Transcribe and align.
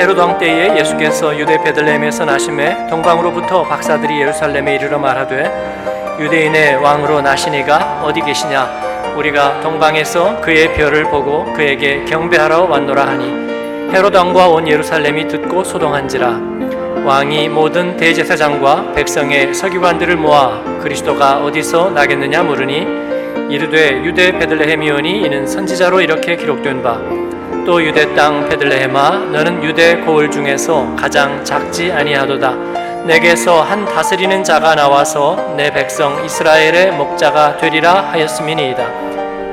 헤롯 0.00 0.16
왕 0.16 0.38
때에 0.38 0.78
예수께서 0.78 1.38
유대 1.38 1.62
베들레헴에서 1.62 2.24
나심에 2.24 2.86
동방으로부터 2.88 3.64
박사들이 3.64 4.18
예루살렘에 4.22 4.76
이르러 4.76 4.98
말하되 4.98 6.16
유대인의 6.18 6.76
왕으로 6.76 7.20
나시니가 7.20 8.00
어디 8.02 8.22
계시냐? 8.22 9.12
우리가 9.18 9.60
동방에서 9.60 10.40
그의 10.40 10.72
별을 10.72 11.04
보고 11.10 11.44
그에게 11.52 12.02
경배하러 12.06 12.62
왔노라 12.62 13.08
하니 13.08 13.92
헤롯 13.92 14.14
왕과 14.14 14.48
온 14.48 14.66
예루살렘이 14.66 15.28
듣고 15.28 15.64
소동한지라. 15.64 16.40
왕이 17.04 17.50
모든 17.50 17.98
대제사장과 17.98 18.92
백성의 18.94 19.52
서기관들을 19.52 20.16
모아 20.16 20.62
그리스도가 20.80 21.44
어디서 21.44 21.90
나겠느냐 21.90 22.42
물으니 22.42 22.86
이르되 23.54 24.02
유대 24.02 24.32
베들레헴이오니 24.32 25.26
이는 25.26 25.46
선지자로 25.46 26.00
이렇게 26.00 26.36
기록된 26.36 26.82
바 26.82 27.19
또 27.66 27.82
유대 27.82 28.14
땅 28.14 28.48
베들레헴아 28.48 29.10
너는 29.32 29.62
유대 29.62 29.96
고을 29.96 30.30
중에서 30.30 30.94
가장 30.96 31.44
작지 31.44 31.92
아니하도다. 31.92 32.80
내게서 33.04 33.62
한 33.62 33.84
다스리는 33.84 34.44
자가 34.44 34.74
나와서 34.74 35.54
내 35.56 35.70
백성 35.70 36.24
이스라엘의 36.24 36.92
목자가 36.92 37.56
되리라 37.56 38.10
하였음이니이다. 38.12 38.82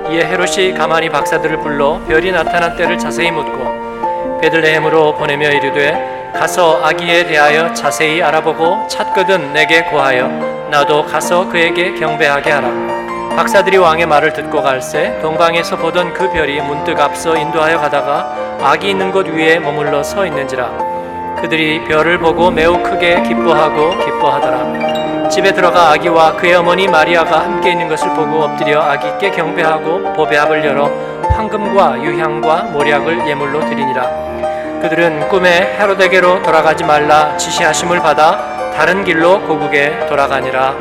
이에 0.10 0.26
헤롯이 0.26 0.74
가만히 0.74 1.10
박사들을 1.10 1.58
불러 1.60 2.00
별이 2.08 2.32
나타난 2.32 2.76
때를 2.76 2.98
자세히 2.98 3.30
묻고 3.32 4.40
베들레헴으로 4.42 5.16
보내며 5.16 5.50
이르되 5.52 6.32
가서 6.34 6.82
아기에 6.84 7.26
대하여 7.26 7.74
자세히 7.74 8.22
알아보고 8.22 8.88
찾거든 8.88 9.54
내게 9.54 9.84
고하여 9.84 10.28
나도 10.70 11.06
가서 11.06 11.50
그에게 11.50 11.94
경배하게 11.96 12.52
하라 12.52 12.97
박사들이 13.38 13.78
왕의 13.78 14.08
말을 14.08 14.34
듣고 14.34 14.64
갈새 14.64 15.20
동방에서 15.22 15.78
보던 15.78 16.12
그 16.16 16.28
별이 16.32 16.60
문득 16.60 17.00
앞서 17.00 17.38
인도하여 17.38 17.78
가다가 17.78 18.36
아기 18.64 18.90
있는 18.90 19.12
곳 19.12 19.28
위에 19.28 19.60
머물러 19.60 20.02
서 20.02 20.26
있는지라. 20.26 21.36
그들이 21.40 21.84
별을 21.84 22.18
보고 22.18 22.50
매우 22.50 22.82
크게 22.82 23.22
기뻐하고 23.22 23.92
기뻐하더라. 24.04 25.30
집에 25.30 25.54
들어가 25.54 25.92
아기와 25.92 26.36
그의 26.36 26.56
어머니 26.56 26.88
마리아가 26.88 27.42
함께 27.42 27.74
있는 27.74 27.88
것을 27.88 28.10
보고 28.16 28.42
엎드려 28.42 28.82
아기께 28.82 29.30
경배하고 29.30 30.14
보배합을 30.14 30.66
열어 30.66 30.90
황금과 31.30 32.02
유향과 32.02 32.64
모략을 32.74 33.28
예물로 33.28 33.60
드리니라. 33.60 34.82
그들은 34.82 35.30
꿈에 35.30 35.78
헤로데게로 35.80 36.42
돌아가지 36.42 36.84
말라 36.84 37.38
지시하심을 37.38 38.00
받아 38.00 38.72
다른 38.76 39.04
길로 39.04 39.40
고국에 39.42 40.08
돌아가니라. 40.08 40.74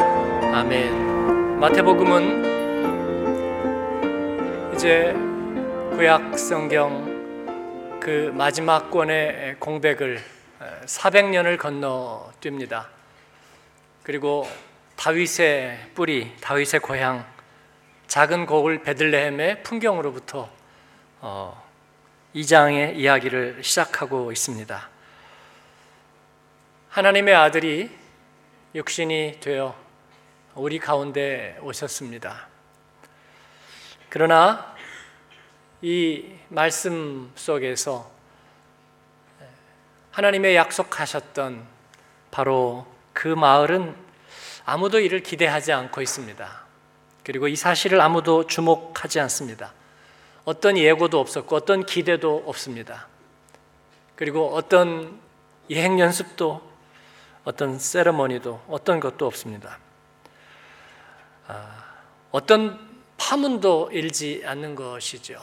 아멘 0.55 1.06
마태복음은 1.59 2.45
이제 4.75 5.15
구약 5.97 6.39
성경 6.39 7.99
그 7.99 8.31
마지막 8.35 8.91
권의 8.91 9.57
공백을 9.59 10.23
400년을 10.85 11.57
건너 11.57 12.31
뜁니다. 12.43 12.89
그리고 14.03 14.47
다윗의 14.97 15.93
뿌리, 15.95 16.37
다윗의 16.43 16.81
고향, 16.81 17.25
작은 18.07 18.45
고을 18.45 18.83
베들레헴의 18.83 19.63
풍경으로부터 19.63 20.51
어, 21.23 21.65
2장의 22.35 22.97
이야기를 22.97 23.65
시작하고 23.65 24.31
있습니다. 24.31 24.91
하나님의 26.91 27.35
아들이 27.35 27.91
육신이 28.75 29.39
되어 29.41 29.86
우리 30.57 30.79
가운데 30.79 31.59
오셨습니다. 31.61 32.49
그러나 34.09 34.75
이 35.83 36.33
말씀 36.49 37.31
속에서 37.35 38.11
하나님의 40.13 40.57
약속하셨던 40.57 41.63
바로 42.31 42.87
그 43.13 43.29
마을은 43.29 43.95
아무도 44.65 44.99
이를 44.99 45.23
기대하지 45.23 45.75
않고 45.75 46.01
있습니다. 46.01 46.65
그리고 47.23 47.49
이 47.49 47.55
사실을 47.55 48.01
아무도 48.01 48.47
주목하지 48.47 49.21
않습니다. 49.21 49.75
어떤 50.47 50.79
예고도 50.79 51.21
없었고 51.21 51.55
어떤 51.55 51.85
기대도 51.85 52.45
없습니다. 52.47 53.09
그리고 54.15 54.55
어떤 54.55 55.21
예행 55.69 56.01
연습도 56.01 56.63
어떤 57.45 57.79
세레머니도 57.79 58.63
어떤 58.69 59.01
것도 59.01 59.27
없습니다. 59.27 59.85
아, 61.49 61.85
어떤 62.31 62.79
파문도 63.17 63.91
일지 63.93 64.43
않는 64.45 64.75
것이죠. 64.75 65.41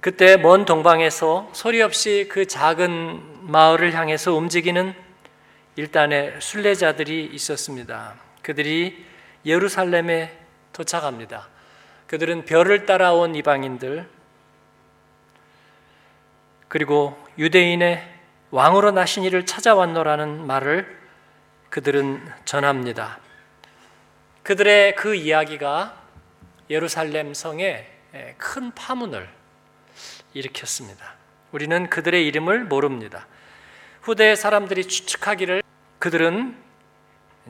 그때 0.00 0.36
먼 0.36 0.64
동방에서 0.64 1.50
소리 1.52 1.82
없이 1.82 2.28
그 2.30 2.46
작은 2.46 3.50
마을을 3.50 3.94
향해서 3.94 4.34
움직이는 4.34 4.94
일단의 5.76 6.40
순례자들이 6.40 7.30
있었습니다. 7.32 8.14
그들이 8.42 9.04
예루살렘에 9.44 10.38
도착합니다. 10.72 11.48
그들은 12.06 12.44
별을 12.44 12.86
따라온 12.86 13.34
이방인들, 13.34 14.08
그리고 16.68 17.16
유대인의 17.38 18.14
왕으로 18.50 18.90
나신 18.92 19.24
이를 19.24 19.46
찾아왔노라는 19.46 20.46
말을 20.46 20.98
그들은 21.70 22.22
전합니다. 22.44 23.18
그들의 24.46 24.94
그 24.94 25.16
이야기가 25.16 26.00
예루살렘 26.70 27.34
성에 27.34 27.84
큰 28.36 28.72
파문을 28.76 29.28
일으켰습니다. 30.34 31.14
우리는 31.50 31.90
그들의 31.90 32.24
이름을 32.28 32.62
모릅니다. 32.62 33.26
후대 34.02 34.36
사람들이 34.36 34.84
추측하기를 34.84 35.64
그들은 35.98 36.56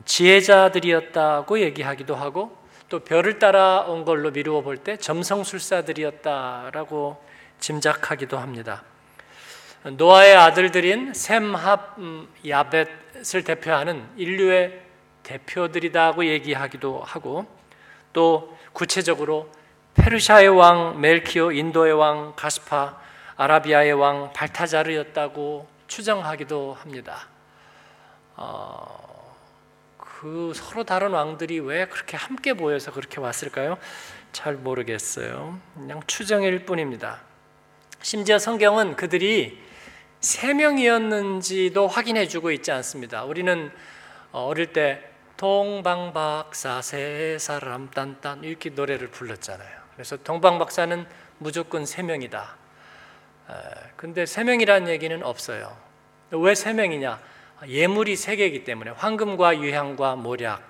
지혜자들이었다고 0.05 1.59
얘기하기도 1.59 2.15
하고 2.15 2.57
또 2.89 3.01
별을 3.01 3.37
따라 3.37 3.81
온 3.81 4.03
걸로 4.03 4.31
미루어 4.31 4.63
볼 4.63 4.77
때 4.77 4.97
점성술사들이었다라고 4.97 7.23
짐작하기도 7.59 8.39
합니다. 8.39 8.83
노아의 9.83 10.35
아들들인 10.35 11.13
셈합 11.13 11.99
음, 11.99 12.27
야벳을 12.47 13.43
대표하는 13.45 14.03
인류의 14.17 14.86
대표들이다고 15.27 16.25
얘기하기도 16.25 17.01
하고 17.01 17.45
또 18.13 18.57
구체적으로 18.71 19.51
페르시아의 19.95 20.49
왕 20.49 21.01
멜키오, 21.01 21.51
인도의 21.51 21.93
왕 21.93 22.33
가스파, 22.35 22.99
아라비아의 23.35 23.93
왕 23.93 24.31
발타자르였다고 24.33 25.67
추정하기도 25.87 26.77
합니다. 26.79 27.27
어, 28.35 29.35
그 29.97 30.53
서로 30.55 30.83
다른 30.83 31.11
왕들이 31.11 31.59
왜 31.59 31.87
그렇게 31.87 32.15
함께 32.15 32.53
모여서 32.53 32.91
그렇게 32.91 33.19
왔을까요? 33.19 33.77
잘 34.31 34.55
모르겠어요. 34.55 35.59
그냥 35.73 36.01
추정일 36.07 36.65
뿐입니다. 36.65 37.21
심지어 38.01 38.39
성경은 38.39 38.95
그들이 38.95 39.61
세 40.19 40.53
명이었는지도 40.53 41.87
확인해 41.87 42.27
주고 42.27 42.51
있지 42.51 42.71
않습니다. 42.71 43.23
우리는 43.23 43.71
어릴 44.31 44.73
때 44.73 45.16
동방박사 45.37 46.81
세 46.81 47.37
사람 47.39 47.89
딴딴 47.91 48.43
이렇게 48.43 48.71
노래를 48.71 49.09
불렀잖아요. 49.09 49.69
그래서 49.93 50.17
동방박사는 50.17 51.05
무조건 51.37 51.85
세 51.85 52.01
명이다. 52.01 52.55
근데 53.95 54.25
세 54.25 54.43
명이라는 54.43 54.89
얘기는 54.89 55.23
없어요. 55.23 55.77
왜 56.31 56.55
세 56.55 56.73
명이냐? 56.73 57.19
예물이 57.67 58.15
세 58.15 58.35
개이기 58.35 58.63
때문에 58.63 58.91
황금과 58.91 59.59
유향과 59.59 60.15
모략. 60.17 60.61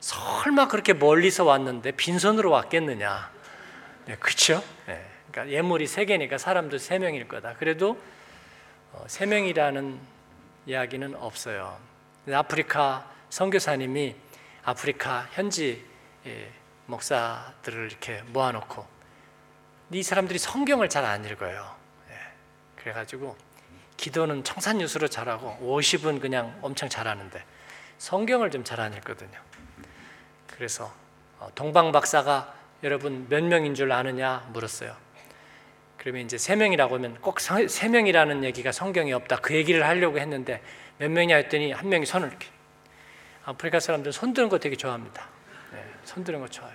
설마 0.00 0.68
그렇게 0.68 0.94
멀리서 0.94 1.44
왔는데 1.44 1.92
빈손으로 1.92 2.50
왔겠느냐? 2.50 3.30
네, 4.06 4.16
그렇죠? 4.16 4.64
네, 4.86 5.04
그러니까 5.30 5.54
예물이 5.54 5.86
세 5.86 6.04
개니까 6.04 6.38
사람도 6.38 6.78
세 6.78 6.98
명일 6.98 7.28
거다. 7.28 7.54
그래도 7.54 8.00
어, 8.92 9.04
세 9.06 9.26
명이라는 9.26 9.98
이야기는 10.66 11.14
없어요. 11.16 11.78
아프리카 12.32 13.08
선교사님이 13.32 14.14
아프리카 14.62 15.26
현지 15.32 15.82
예, 16.26 16.50
목사들을 16.84 17.86
이렇게 17.86 18.20
모아놓고 18.26 18.86
이 19.92 20.02
사람들이 20.02 20.38
성경을 20.38 20.90
잘 20.90 21.06
안 21.06 21.24
읽어요. 21.24 21.74
예, 22.10 22.14
그래가지고 22.76 23.34
기도는 23.96 24.44
청산유수로 24.44 25.08
잘하고 25.08 25.56
50은 25.62 26.20
그냥 26.20 26.58
엄청 26.60 26.90
잘하는데 26.90 27.42
성경을 27.96 28.50
좀 28.50 28.64
잘 28.64 28.80
안 28.80 28.92
읽거든요. 28.92 29.40
그래서 30.46 30.92
어, 31.40 31.48
동방 31.54 31.90
박사가 31.90 32.54
여러분 32.82 33.26
몇 33.30 33.42
명인 33.42 33.74
줄 33.74 33.92
아느냐 33.92 34.46
물었어요. 34.52 34.94
그러면 35.96 36.26
이제 36.26 36.36
세 36.36 36.54
명이라고 36.54 36.96
하면 36.96 37.18
꼭 37.22 37.38
세 37.40 37.88
명이라는 37.88 38.44
얘기가 38.44 38.72
성경에 38.72 39.14
없다. 39.14 39.36
그 39.36 39.54
얘기를 39.54 39.86
하려고 39.86 40.18
했는데 40.18 40.62
몇 40.98 41.10
명이냐 41.10 41.36
했더니 41.36 41.72
한 41.72 41.88
명이 41.88 42.04
손을 42.04 42.28
이렇게 42.28 42.51
아프리카 43.44 43.80
사람들은 43.80 44.12
손 44.12 44.34
드는 44.34 44.48
거 44.48 44.58
되게 44.58 44.76
좋아합니다. 44.76 45.28
네, 45.72 45.84
손 46.04 46.22
드는 46.22 46.40
거 46.40 46.48
좋아요. 46.48 46.72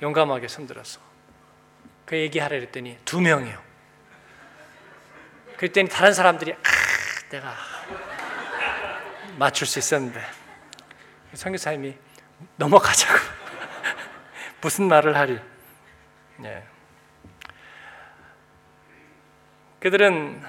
용감하게 0.00 0.48
손 0.48 0.66
들었어. 0.66 1.00
그 2.06 2.16
얘기하라 2.16 2.56
그랬더니 2.56 2.98
두 3.04 3.20
명이요. 3.20 3.60
그랬더니 5.56 5.88
다른 5.88 6.14
사람들이 6.14 6.54
아, 6.54 6.56
내가 7.30 7.54
맞출 9.36 9.66
수 9.66 9.78
있었는데 9.78 10.20
선교사님이 11.34 11.94
넘어가자고 12.56 13.18
무슨 14.62 14.88
말을 14.88 15.16
하리. 15.16 15.38
네. 16.38 16.64
그들은 19.80 20.42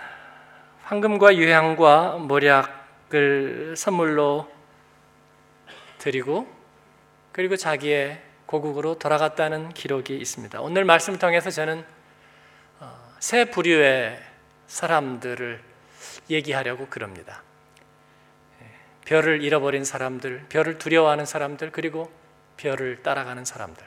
황금과 0.84 1.36
유향과 1.36 2.18
모략을 2.18 3.76
선물로 3.78 4.52
드리고 6.02 6.52
그리고 7.32 7.56
자기의 7.56 8.22
고국으로 8.48 8.98
돌아갔다는 8.98 9.70
기록이 9.70 10.18
있습니다. 10.18 10.60
오늘 10.60 10.84
말씀을 10.84 11.20
통해서 11.20 11.50
저는 11.50 11.86
어, 12.80 13.16
세 13.20 13.46
부류의 13.46 14.20
사람들을 14.68 15.62
얘기하려고 16.30 16.88
그럽니다. 16.88 17.44
예, 18.62 18.66
별을 19.06 19.44
잃어버린 19.44 19.86
사람들, 19.86 20.48
별을 20.50 20.80
두려워하는 20.80 21.26
사람들, 21.26 21.72
그리고 21.72 22.12
별을 22.58 23.04
따라가는 23.04 23.46
사람들. 23.46 23.86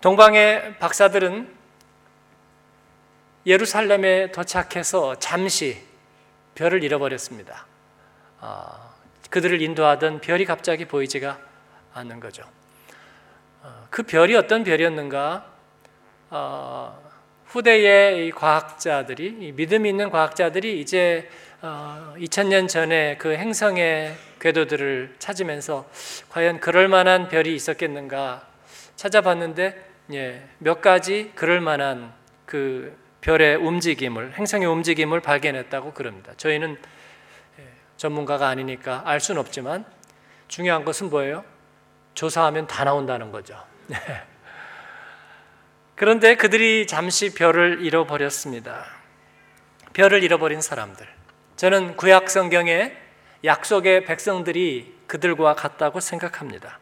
동방의 0.00 0.78
박사들은 0.78 1.54
예루살렘에 3.46 4.32
도착해서 4.32 5.18
잠시 5.20 5.82
별을 6.54 6.82
잃어버렸습니다. 6.82 7.66
어, 8.40 8.95
그들을 9.30 9.60
인도하던 9.60 10.20
별이 10.20 10.44
갑자기 10.44 10.84
보이지가 10.84 11.38
않는 11.94 12.20
거죠. 12.20 12.42
어, 13.62 13.86
그 13.90 14.02
별이 14.02 14.34
어떤 14.36 14.64
별이었는가? 14.64 15.46
어, 16.30 17.06
후대의 17.46 18.30
과학자들이 18.32 19.52
믿음 19.56 19.86
있는 19.86 20.10
과학자들이 20.10 20.80
이제 20.80 21.28
2000년 21.62 22.64
어, 22.64 22.66
전에 22.66 23.16
그 23.18 23.34
행성의 23.34 24.14
궤도들을 24.40 25.16
찾으면서 25.18 25.88
과연 26.28 26.60
그럴 26.60 26.88
만한 26.88 27.28
별이 27.28 27.54
있었겠는가 27.54 28.46
찾아봤는데 28.96 29.86
예, 30.12 30.42
몇 30.58 30.80
가지 30.80 31.32
그럴 31.34 31.60
만한 31.60 32.12
그 32.44 32.96
별의 33.20 33.56
움직임을 33.56 34.34
행성의 34.34 34.68
움직임을 34.68 35.20
발견했다고 35.20 35.94
그럽니다. 35.94 36.32
저희는 36.36 36.76
예, 36.76 36.95
전문가가 37.96 38.48
아니니까 38.48 39.02
알 39.04 39.20
수는 39.20 39.40
없지만 39.40 39.84
중요한 40.48 40.84
것은 40.84 41.10
뭐예요? 41.10 41.44
조사하면 42.14 42.66
다 42.66 42.84
나온다는 42.84 43.30
거죠. 43.30 43.62
네. 43.86 43.96
그런데 45.94 46.34
그들이 46.34 46.86
잠시 46.86 47.32
별을 47.34 47.82
잃어버렸습니다. 47.82 48.84
별을 49.92 50.22
잃어버린 50.22 50.60
사람들. 50.60 51.06
저는 51.56 51.96
구약 51.96 52.28
성경에 52.28 52.92
약속의 53.44 54.04
백성들이 54.04 54.94
그들과 55.06 55.54
같다고 55.54 56.00
생각합니다. 56.00 56.78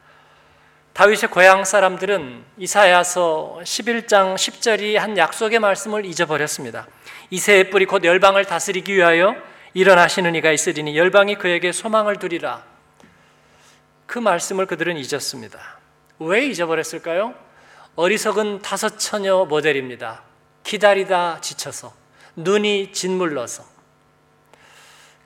다윗의 0.94 1.30
고향 1.30 1.64
사람들은 1.64 2.44
이사야서 2.56 3.60
11장 3.62 4.36
10절이 4.36 4.94
한 4.94 5.18
약속의 5.18 5.58
말씀을 5.58 6.04
잊어버렸습니다. 6.06 6.86
이새의 7.30 7.70
뿌리 7.70 7.84
곧 7.84 8.04
열방을 8.04 8.44
다스리기 8.44 8.94
위하여 8.94 9.34
일어나시는 9.74 10.36
이가 10.36 10.52
있으리니 10.52 10.96
열방이 10.96 11.34
그에게 11.34 11.72
소망을 11.72 12.16
두리라. 12.16 12.64
그 14.06 14.18
말씀을 14.18 14.66
그들은 14.66 14.96
잊었습니다. 14.96 15.58
왜 16.20 16.46
잊어버렸을까요? 16.46 17.34
어리석은 17.96 18.62
다섯 18.62 18.98
처녀 18.98 19.44
모델입니다. 19.44 20.22
기다리다 20.62 21.40
지쳐서 21.40 21.92
눈이 22.36 22.92
짓물러서 22.92 23.64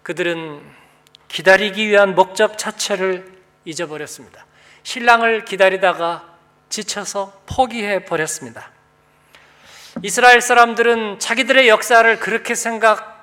그들은 0.03 0.63
기다리기 1.29 1.87
위한 1.87 2.15
목적 2.15 2.57
자체를 2.57 3.31
잊어버렸습니다. 3.67 4.47
신랑을 4.83 5.45
기다리다가 5.45 6.37
지쳐서 6.71 7.43
포기해 7.47 8.07
버렸습니다. 8.07 8.71
이스라엘 10.03 10.41
사람들은 10.41 11.19
자기들의 11.19 11.69
역사를 11.69 12.19
그렇게 12.19 12.55
생각 12.55 13.18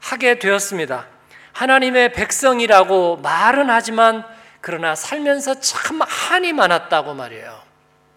하게 0.00 0.38
되었습니다. 0.38 1.06
하나님의 1.52 2.12
백성이라고 2.12 3.16
말은 3.16 3.70
하지만 3.70 4.24
그러나 4.60 4.94
살면서 4.94 5.60
참 5.60 6.00
한이 6.02 6.52
많았다고 6.52 7.14
말이에요. 7.14 7.60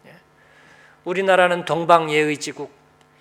예. 0.07 0.15
우리나라는 1.03 1.65
동방예의 1.65 2.37
지국, 2.37 2.71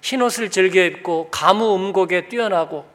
흰옷을 0.03 0.51
즐겨 0.51 0.83
입고 0.85 1.31
가무 1.31 1.75
음곡에 1.75 2.29
뛰어나고 2.29 2.89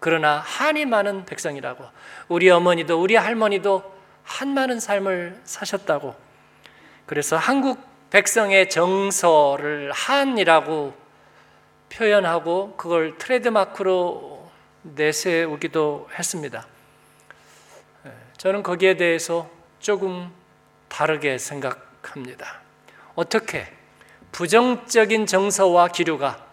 그러나 0.00 0.38
한이 0.38 0.84
많은 0.84 1.24
백성이라고 1.24 1.84
우리 2.28 2.50
어머니도 2.50 3.00
우리 3.00 3.16
할머니도 3.16 3.98
한 4.22 4.48
많은 4.48 4.80
삶을 4.80 5.40
사셨다고. 5.44 6.14
그래서 7.06 7.36
한국 7.36 7.80
백성의 8.10 8.68
정서를 8.68 9.90
한이라고 9.92 10.94
표현하고 11.90 12.76
그걸 12.76 13.16
트레드마크로 13.18 14.37
내세우기도 14.82 16.08
했습니다. 16.16 16.66
예, 18.06 18.12
저는 18.36 18.62
거기에 18.62 18.96
대해서 18.96 19.50
조금 19.80 20.32
다르게 20.88 21.38
생각합니다. 21.38 22.60
어떻게 23.14 23.72
부정적인 24.32 25.26
정서와 25.26 25.88
기류가 25.88 26.46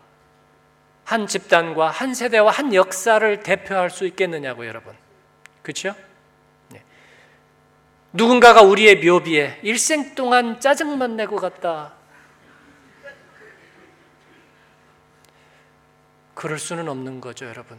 한 1.04 1.28
집단과 1.28 1.90
한 1.90 2.14
세대와 2.14 2.52
한 2.52 2.74
역사를 2.74 3.44
대표할 3.44 3.90
수 3.90 4.06
있겠느냐고 4.08 4.66
여러분. 4.66 4.96
그렇죠? 5.62 5.96
누군가가 8.16 8.62
우리의 8.62 9.04
묘비에 9.04 9.60
일생 9.62 10.16
동안 10.16 10.62
짜증만 10.62 11.18
내고 11.18 11.36
갔다. 11.36 11.92
그럴 16.34 16.58
수는 16.58 16.88
없는 16.88 17.20
거죠, 17.20 17.46
여러분. 17.46 17.78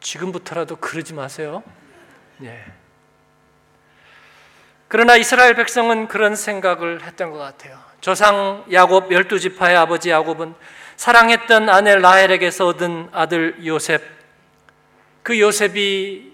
지금부터라도 0.00 0.76
그러지 0.76 1.14
마세요. 1.14 1.62
예. 2.42 2.64
그러나 4.88 5.16
이스라엘 5.16 5.54
백성은 5.54 6.08
그런 6.08 6.34
생각을 6.34 7.02
했던 7.02 7.30
것 7.30 7.38
같아요. 7.38 7.78
조상 8.00 8.64
야곱 8.72 9.12
열두 9.12 9.38
지파의 9.38 9.76
아버지 9.76 10.10
야곱은 10.10 10.54
사랑했던 10.96 11.68
아내 11.68 11.94
라헬에게서 11.96 12.66
얻은 12.66 13.10
아들 13.12 13.64
요셉, 13.66 14.02
그 15.22 15.38
요셉이 15.38 16.32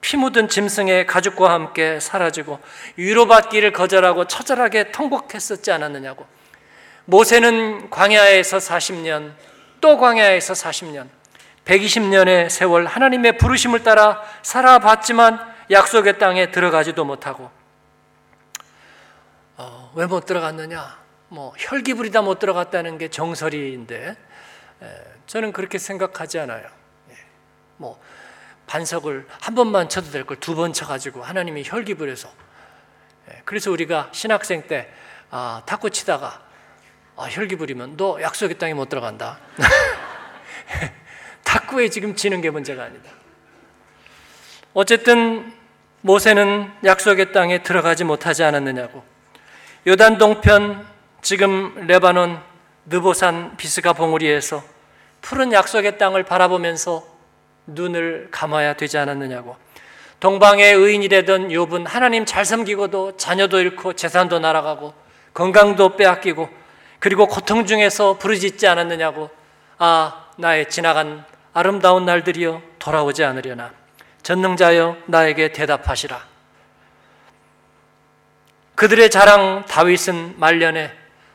피 0.00 0.16
묻은 0.16 0.48
짐승의 0.48 1.06
가죽과 1.06 1.52
함께 1.52 2.00
사라지고 2.00 2.58
위로받기를 2.96 3.72
거절하고 3.72 4.26
처절하게 4.26 4.92
통곡했었지 4.92 5.70
않았느냐고. 5.70 6.26
모세는 7.04 7.90
광야에서 7.90 8.58
40년, 8.58 9.34
또 9.80 9.98
광야에서 9.98 10.54
40년, 10.54 11.08
120년의 11.64 12.48
세월 12.48 12.86
하나님의 12.86 13.38
부르심을 13.38 13.82
따라 13.82 14.22
살아봤지만 14.42 15.48
약속의 15.70 16.18
땅에 16.18 16.50
들어가지도 16.50 17.04
못하고 17.04 17.50
어, 19.56 19.92
왜못 19.94 20.26
들어갔느냐? 20.26 20.98
뭐 21.28 21.52
혈기 21.58 21.94
부리다 21.94 22.22
못 22.22 22.38
들어갔다는 22.38 22.98
게 22.98 23.08
정설인데 23.08 24.16
에, 24.82 24.86
저는 25.26 25.52
그렇게 25.52 25.78
생각하지 25.78 26.40
않아요. 26.40 26.66
예, 27.10 27.14
뭐 27.76 28.00
반석을 28.66 29.26
한 29.40 29.54
번만 29.54 29.88
쳐도 29.88 30.10
될 30.10 30.24
걸 30.24 30.38
두 30.40 30.54
번 30.56 30.72
쳐가지고 30.72 31.22
하나님이 31.22 31.62
혈기 31.66 31.94
부려서 31.94 32.32
예, 33.30 33.42
그래서 33.44 33.70
우리가 33.70 34.08
신학생 34.12 34.66
때 34.66 34.88
아, 35.30 35.62
탁구 35.66 35.90
치다가 35.90 36.40
아, 37.16 37.24
혈기 37.30 37.54
부리면 37.56 37.96
너 37.96 38.20
약속의 38.20 38.58
땅에 38.58 38.74
못 38.74 38.88
들어간다. 38.88 39.38
탁구에 41.50 41.88
지금 41.88 42.14
지는 42.14 42.40
게 42.40 42.48
문제가 42.48 42.84
아니다. 42.84 43.10
어쨌든 44.72 45.52
모세는 46.02 46.70
약속의 46.84 47.32
땅에 47.32 47.64
들어가지 47.64 48.04
못하지 48.04 48.44
않았느냐고. 48.44 49.02
요단 49.84 50.18
동편 50.18 50.86
지금 51.22 51.88
레바논 51.88 52.40
느보산 52.86 53.56
비스가 53.56 53.94
봉우리에서 53.94 54.62
푸른 55.22 55.52
약속의 55.52 55.98
땅을 55.98 56.22
바라보면서 56.22 57.04
눈을 57.66 58.28
감아야 58.30 58.74
되지 58.74 58.98
않았느냐고. 58.98 59.56
동방의 60.20 60.72
의인이 60.72 61.08
되던 61.08 61.48
욥은 61.48 61.84
하나님 61.88 62.26
잘 62.26 62.44
섬기고도 62.44 63.16
자녀도 63.16 63.58
잃고 63.58 63.94
재산도 63.94 64.38
날아가고 64.38 64.94
건강도 65.34 65.96
빼앗기고 65.96 66.48
그리고 67.00 67.26
고통 67.26 67.66
중에서 67.66 68.18
부르짖지 68.18 68.68
않았느냐고. 68.68 69.30
아, 69.78 70.28
나의 70.36 70.68
지나간 70.68 71.24
아름다운 71.52 72.04
날들이여 72.04 72.62
돌아오지 72.78 73.24
않으려나. 73.24 73.72
전능자여 74.22 74.96
나에게 75.06 75.52
대답하시라. 75.52 76.30
그들의 78.74 79.10
자랑 79.10 79.66
다윗은 79.66 80.36
말년에 80.38 80.90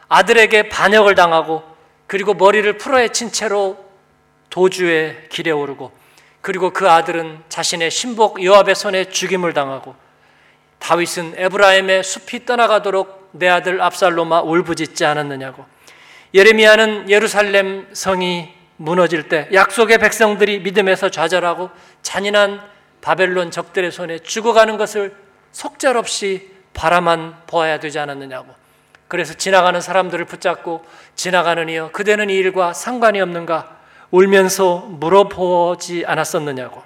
아들에게 0.08 0.70
반역을 0.70 1.14
당하고 1.16 1.64
그리고 2.08 2.34
머리를 2.34 2.78
풀어헤친 2.78 3.32
채로 3.32 3.86
도주의 4.50 5.30
길에 5.30 5.52
오르고 5.52 5.92
그리고 6.42 6.72
그 6.72 6.90
아들은 6.90 7.44
자신의 7.50 7.92
신복 7.92 8.44
요압의 8.44 8.74
손에 8.74 9.10
죽임을 9.10 9.54
당하고 9.54 9.96
다윗은 10.80 11.34
에브라임의 11.38 12.04
숲이 12.04 12.46
떠나가도록 12.46 13.30
내 13.34 13.48
아들 13.48 13.82
압살로마 13.82 14.42
울부짖지 14.42 15.06
않았느냐고 15.06 15.66
예레미야는 16.34 17.10
예루살렘 17.10 17.88
성이 17.94 18.55
무너질 18.78 19.30
때 19.30 19.48
약속의 19.54 20.00
백성들이 20.00 20.60
믿음에서 20.60 21.10
좌절하고 21.10 21.70
잔인한 22.02 22.62
바벨론 23.02 23.52
적들의 23.52 23.92
손에 23.92 24.20
죽어가는 24.20 24.78
것을 24.78 25.16
속절없이 25.52 26.52
바라만 26.74 27.36
보아야 27.48 27.80
되지 27.80 28.00
않았느냐고. 28.00 28.54
그래서 29.08 29.34
지나가는 29.34 29.80
사람들을 29.80 30.26
붙잡고 30.26 30.84
지나가는 31.16 31.70
이여 31.70 31.92
그대는 31.92 32.30
이 32.30 32.36
일과 32.36 32.74
상관이 32.74 33.22
없는가 33.22 33.78
울면서 34.12 34.88
물어보지 34.90 36.04
않았었느냐고. 36.06 36.84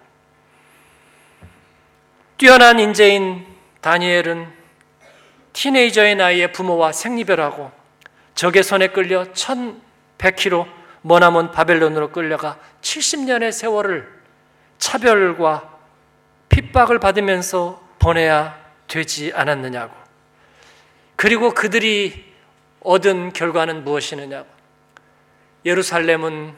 뛰어난 2.38 2.80
인재인 2.80 3.46
다니엘은 3.82 4.48
티네이저의 5.54 6.16
나이에 6.16 6.52
부모와 6.52 6.92
생리별하고 6.92 7.72
적의 8.36 8.64
손에 8.64 8.88
끌려 8.90 9.26
1100km 9.26 10.79
머나먼 11.02 11.52
바벨론으로 11.52 12.12
끌려가 12.12 12.60
70년의 12.82 13.52
세월을 13.52 14.20
차별과 14.78 15.78
핍박을 16.50 17.00
받으면서 17.00 17.82
보내야 18.00 18.58
되지 18.88 19.32
않았느냐고. 19.34 19.94
그리고 21.16 21.54
그들이 21.54 22.34
얻은 22.82 23.34
결과는 23.34 23.84
무엇이느냐고. 23.84 24.48
예루살렘은 25.66 26.56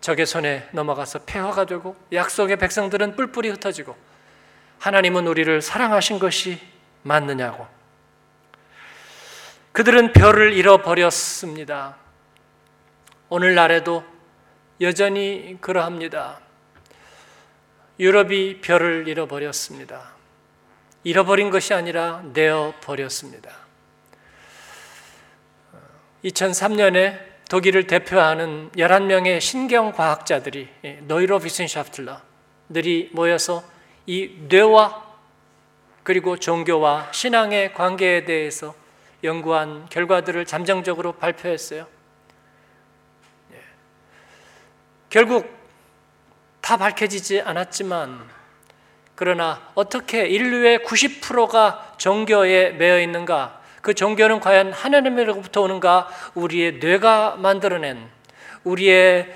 적의 0.00 0.24
손에 0.24 0.68
넘어가서 0.72 1.20
폐허가 1.20 1.66
되고 1.66 1.94
약속의 2.12 2.56
백성들은 2.56 3.16
뿔뿔이 3.16 3.50
흩어지고 3.50 3.94
하나님은 4.78 5.26
우리를 5.26 5.60
사랑하신 5.60 6.18
것이 6.18 6.58
맞느냐고. 7.02 7.66
그들은 9.72 10.12
별을 10.12 10.54
잃어버렸습니다. 10.54 11.96
오늘날에도 13.30 14.04
여전히 14.80 15.56
그러합니다. 15.60 16.40
유럽이 17.98 18.60
별을 18.60 19.08
잃어버렸습니다. 19.08 20.12
잃어버린 21.04 21.50
것이 21.50 21.72
아니라 21.72 22.22
내어 22.32 22.74
버렸습니다. 22.82 23.50
2003년에 26.24 27.18
독일을 27.48 27.86
대표하는 27.86 28.70
11명의 28.72 29.40
신경과학자들이 29.40 30.68
노이로 31.02 31.38
비센샤프틀러들이 31.40 33.10
모여서 33.12 33.64
이 34.06 34.36
뇌와 34.48 35.10
그리고 36.02 36.36
종교와 36.36 37.12
신앙의 37.12 37.74
관계에 37.74 38.24
대해서 38.24 38.74
연구한 39.22 39.86
결과들을 39.88 40.46
잠정적으로 40.46 41.12
발표했어요. 41.12 41.86
예. 43.52 43.56
결국 45.10 45.52
다 46.60 46.76
밝혀지지 46.76 47.40
않았지만 47.40 48.28
그러나 49.16 49.60
어떻게 49.74 50.26
인류의 50.26 50.78
90%가 50.78 51.94
종교에 51.98 52.70
매여 52.70 53.00
있는가? 53.00 53.60
그 53.82 53.92
종교는 53.92 54.40
과연 54.40 54.72
하나님으로부터 54.72 55.62
오는가? 55.62 56.08
우리의 56.34 56.78
뇌가 56.78 57.36
만들어낸 57.36 58.08
우리의 58.64 59.34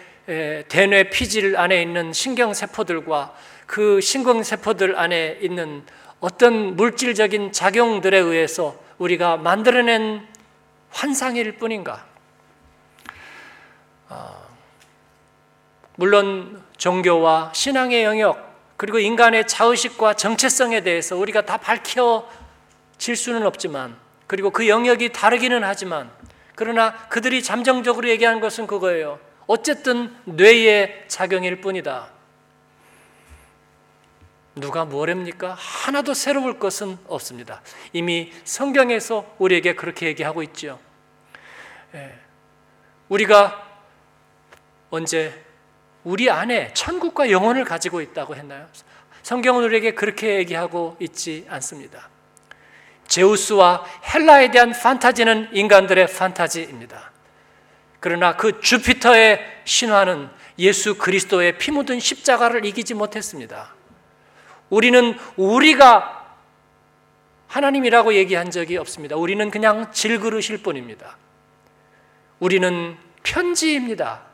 대뇌 0.68 1.10
피질 1.10 1.56
안에 1.56 1.82
있는 1.82 2.12
신경세포들과 2.12 3.34
그 3.66 4.00
신경세포들 4.00 4.98
안에 4.98 5.38
있는 5.40 5.84
어떤 6.20 6.76
물질적인 6.76 7.52
작용들에 7.52 8.16
의해서 8.16 8.76
우리가 8.98 9.38
만들어낸 9.38 10.26
환상일 10.90 11.56
뿐인가? 11.56 12.06
어, 14.08 14.43
물론 15.96 16.62
종교와 16.76 17.52
신앙의 17.54 18.04
영역 18.04 18.54
그리고 18.76 18.98
인간의 18.98 19.46
자의식과 19.46 20.14
정체성에 20.14 20.80
대해서 20.82 21.16
우리가 21.16 21.42
다 21.42 21.56
밝혀질 21.56 23.16
수는 23.16 23.46
없지만 23.46 23.96
그리고 24.26 24.50
그 24.50 24.68
영역이 24.68 25.12
다르기는 25.12 25.62
하지만 25.62 26.10
그러나 26.54 26.96
그들이 27.08 27.42
잠정적으로 27.42 28.08
얘기하는 28.08 28.40
것은 28.40 28.66
그거예요. 28.66 29.18
어쨌든 29.46 30.16
뇌의 30.24 31.04
작용일 31.08 31.60
뿐이다. 31.60 32.12
누가 34.56 34.84
뭐랍니까? 34.84 35.54
하나도 35.54 36.14
새로울 36.14 36.58
것은 36.60 36.96
없습니다. 37.06 37.60
이미 37.92 38.32
성경에서 38.44 39.34
우리에게 39.38 39.74
그렇게 39.74 40.06
얘기하고 40.06 40.42
있죠. 40.44 40.78
예. 41.94 42.14
우리가 43.08 43.68
언제 44.90 45.44
우리 46.04 46.30
안에 46.30 46.72
천국과 46.74 47.30
영혼을 47.30 47.64
가지고 47.64 48.00
있다고 48.00 48.36
했나요? 48.36 48.68
성경은 49.22 49.64
우리에게 49.64 49.94
그렇게 49.94 50.36
얘기하고 50.36 50.96
있지 51.00 51.46
않습니다. 51.48 52.10
제우스와 53.08 53.84
헬라에 54.14 54.50
대한 54.50 54.72
판타지는 54.72 55.50
인간들의 55.52 56.06
판타지입니다. 56.06 57.12
그러나 58.00 58.36
그 58.36 58.60
주피터의 58.60 59.40
신화는 59.64 60.28
예수 60.58 60.98
그리스도의 60.98 61.56
피 61.56 61.70
묻은 61.70 62.00
십자가를 62.00 62.66
이기지 62.66 62.92
못했습니다. 62.94 63.74
우리는 64.68 65.18
우리가 65.36 66.36
하나님이라고 67.46 68.14
얘기한 68.14 68.50
적이 68.50 68.76
없습니다. 68.76 69.16
우리는 69.16 69.50
그냥 69.50 69.90
질그릇일 69.92 70.62
뿐입니다. 70.62 71.16
우리는 72.40 72.96
편지입니다. 73.22 74.33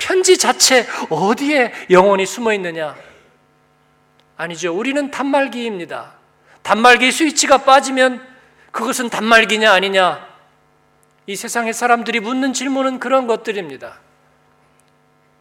편지 0.00 0.36
자체 0.38 0.86
어디에 1.10 1.72
영혼이 1.90 2.26
숨어 2.26 2.52
있느냐? 2.54 2.96
아니죠. 4.36 4.74
우리는 4.74 5.10
단말기입니다. 5.10 6.14
단말기 6.62 7.12
스위치가 7.12 7.58
빠지면 7.58 8.26
그것은 8.72 9.10
단말기냐 9.10 9.70
아니냐? 9.70 10.26
이 11.26 11.36
세상의 11.36 11.74
사람들이 11.74 12.20
묻는 12.20 12.52
질문은 12.52 12.98
그런 12.98 13.26
것들입니다. 13.26 14.00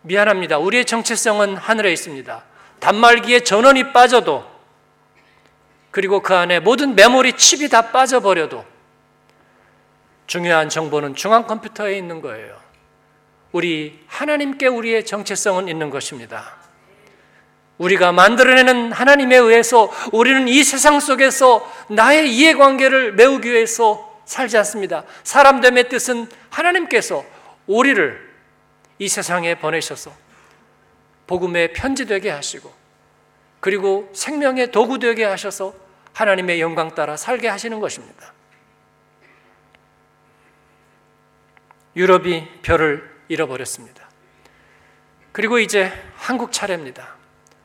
미안합니다. 0.01 0.59
우리의 0.59 0.85
정체성은 0.85 1.55
하늘에 1.57 1.91
있습니다. 1.91 2.43
단말기에 2.79 3.41
전원이 3.41 3.91
빠져도 3.93 4.45
그리고 5.91 6.21
그 6.21 6.35
안에 6.35 6.59
모든 6.59 6.95
메모리 6.95 7.33
칩이 7.33 7.69
다 7.69 7.91
빠져버려도 7.91 8.65
중요한 10.27 10.69
정보는 10.69 11.15
중앙 11.15 11.47
컴퓨터에 11.47 11.97
있는 11.97 12.21
거예요. 12.21 12.68
우리 13.51 13.99
하나님께 14.07 14.67
우리의 14.67 15.05
정체성은 15.05 15.67
있는 15.67 15.89
것입니다. 15.89 16.57
우리가 17.77 18.11
만들어내는 18.11 18.91
하나님에 18.91 19.37
의해서 19.37 19.91
우리는 20.11 20.47
이 20.47 20.63
세상 20.63 20.99
속에서 20.99 21.65
나의 21.89 22.29
이해관계를 22.35 23.13
메우기 23.13 23.49
위해서 23.49 24.21
살지 24.25 24.57
않습니다. 24.57 25.05
사람됨의 25.23 25.89
뜻은 25.89 26.27
하나님께서 26.49 27.25
우리를 27.67 28.29
이 28.99 29.07
세상에 29.07 29.55
보내셔서 29.55 30.11
복음의 31.25 31.73
편지되게 31.73 32.29
하시고 32.29 32.71
그리고 33.59 34.09
생명의 34.13 34.71
도구 34.71 34.99
되게 34.99 35.23
하셔서 35.23 35.73
하나님의 36.13 36.59
영광 36.59 36.93
따라 36.95 37.15
살게 37.15 37.47
하시는 37.47 37.79
것입니다. 37.79 38.33
유럽이 41.95 42.47
별을 42.61 43.18
잃어버렸습니다. 43.29 44.09
그리고 45.31 45.59
이제 45.59 45.91
한국 46.17 46.51
차례입니다. 46.51 47.15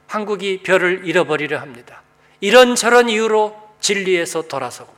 한국이 0.07 0.63
별을 0.63 1.03
잃어버리려 1.05 1.59
합니다. 1.59 2.03
이런저런 2.41 3.09
이유로 3.09 3.75
진리에서 3.81 4.43
돌아서고 4.43 4.95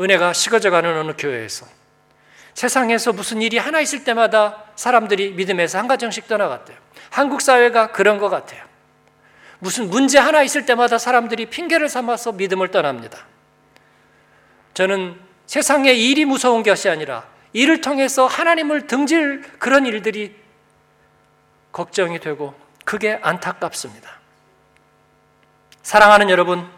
은혜가 0.00 0.32
식어져가는 0.32 0.96
어느 0.96 1.12
교회에서 1.18 1.66
세상에서 2.54 3.12
무슨 3.12 3.42
일이 3.42 3.58
하나 3.58 3.80
있을 3.80 4.04
때마다 4.04 4.64
사람들이 4.76 5.32
믿음에서 5.32 5.78
한 5.78 5.88
가정씩 5.88 6.26
떠나갔대요. 6.26 6.76
한국 7.10 7.42
사회가 7.42 7.92
그런 7.92 8.18
것 8.18 8.28
같아요. 8.28 8.64
무슨 9.58 9.90
문제 9.90 10.18
하나 10.18 10.42
있을 10.42 10.66
때마다 10.66 10.98
사람들이 10.98 11.46
핑계를 11.46 11.88
삼아서 11.88 12.32
믿음을 12.32 12.68
떠납니다. 12.70 13.26
저는 14.74 15.27
세상에 15.48 15.94
일이 15.94 16.26
무서운 16.26 16.62
것이 16.62 16.90
아니라 16.90 17.26
이를 17.54 17.80
통해서 17.80 18.26
하나님을 18.26 18.86
등질 18.86 19.42
그런 19.58 19.86
일들이 19.86 20.36
걱정이 21.72 22.20
되고 22.20 22.54
그게 22.84 23.18
안타깝습니다. 23.22 24.10
사랑하는 25.82 26.28
여러분, 26.28 26.68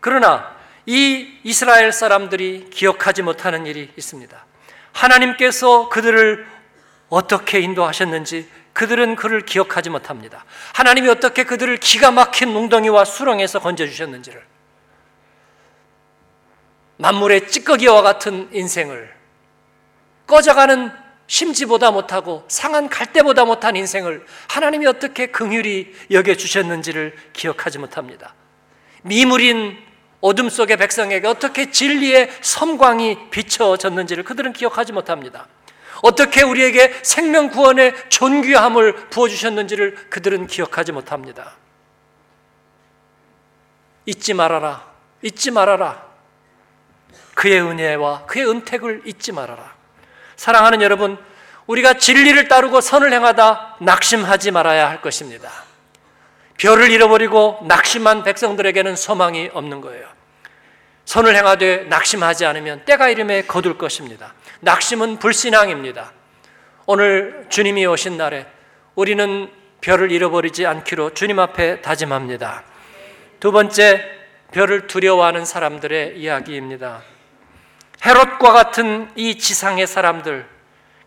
그러나 0.00 0.54
이 0.84 1.38
이스라엘 1.42 1.90
사람들이 1.90 2.68
기억하지 2.70 3.22
못하는 3.22 3.64
일이 3.64 3.90
있습니다. 3.96 4.44
하나님께서 4.92 5.88
그들을 5.88 6.46
어떻게 7.08 7.60
인도하셨는지 7.60 8.46
그들은 8.74 9.16
그를 9.16 9.46
기억하지 9.46 9.88
못합니다. 9.88 10.44
하나님이 10.74 11.08
어떻게 11.08 11.44
그들을 11.44 11.78
기가 11.78 12.10
막힌 12.10 12.50
웅덩이와 12.50 13.06
수렁에서 13.06 13.60
건져주셨는지를 13.60 14.49
만물의 17.00 17.48
찌꺼기와 17.48 18.02
같은 18.02 18.48
인생을 18.52 19.10
꺼져가는 20.26 20.92
심지보다 21.26 21.90
못하고 21.90 22.44
상한 22.48 22.88
갈대보다 22.88 23.44
못한 23.46 23.74
인생을 23.74 24.26
하나님이 24.48 24.86
어떻게 24.86 25.26
긍휼히 25.26 25.94
여겨 26.10 26.34
주셨는지를 26.34 27.16
기억하지 27.32 27.78
못합니다. 27.78 28.34
미물인 29.02 29.78
어둠 30.20 30.50
속의 30.50 30.76
백성에게 30.76 31.26
어떻게 31.26 31.70
진리의 31.70 32.30
섬광이 32.42 33.30
비춰졌는지를 33.30 34.22
그들은 34.24 34.52
기억하지 34.52 34.92
못합니다. 34.92 35.48
어떻게 36.02 36.42
우리에게 36.42 36.92
생명 37.02 37.48
구원의 37.48 37.94
존귀함을 38.10 39.08
부어 39.08 39.28
주셨는지를 39.28 39.94
그들은 40.10 40.46
기억하지 40.46 40.92
못합니다. 40.92 41.56
잊지 44.04 44.34
말아라. 44.34 44.86
잊지 45.22 45.50
말아라. 45.50 46.09
그의 47.40 47.62
은혜와 47.62 48.26
그의 48.26 48.46
은택을 48.50 49.00
잊지 49.06 49.32
말아라. 49.32 49.72
사랑하는 50.36 50.82
여러분, 50.82 51.16
우리가 51.66 51.94
진리를 51.94 52.48
따르고 52.48 52.82
선을 52.82 53.14
행하다 53.14 53.76
낙심하지 53.80 54.50
말아야 54.50 54.90
할 54.90 55.00
것입니다. 55.00 55.50
별을 56.58 56.90
잃어버리고 56.90 57.60
낙심한 57.66 58.24
백성들에게는 58.24 58.94
소망이 58.94 59.48
없는 59.54 59.80
거예요. 59.80 60.06
선을 61.06 61.34
행하되 61.34 61.84
낙심하지 61.84 62.44
않으면 62.44 62.84
때가 62.84 63.08
이름에 63.08 63.46
거둘 63.46 63.78
것입니다. 63.78 64.34
낙심은 64.60 65.18
불신앙입니다. 65.18 66.12
오늘 66.84 67.46
주님이 67.48 67.86
오신 67.86 68.18
날에 68.18 68.46
우리는 68.94 69.50
별을 69.80 70.12
잃어버리지 70.12 70.66
않기로 70.66 71.14
주님 71.14 71.38
앞에 71.38 71.80
다짐합니다. 71.80 72.64
두 73.40 73.50
번째, 73.50 74.04
별을 74.52 74.88
두려워하는 74.88 75.46
사람들의 75.46 76.18
이야기입니다. 76.18 77.00
헤롯과 78.04 78.52
같은 78.52 79.10
이 79.14 79.36
지상의 79.38 79.86
사람들, 79.86 80.46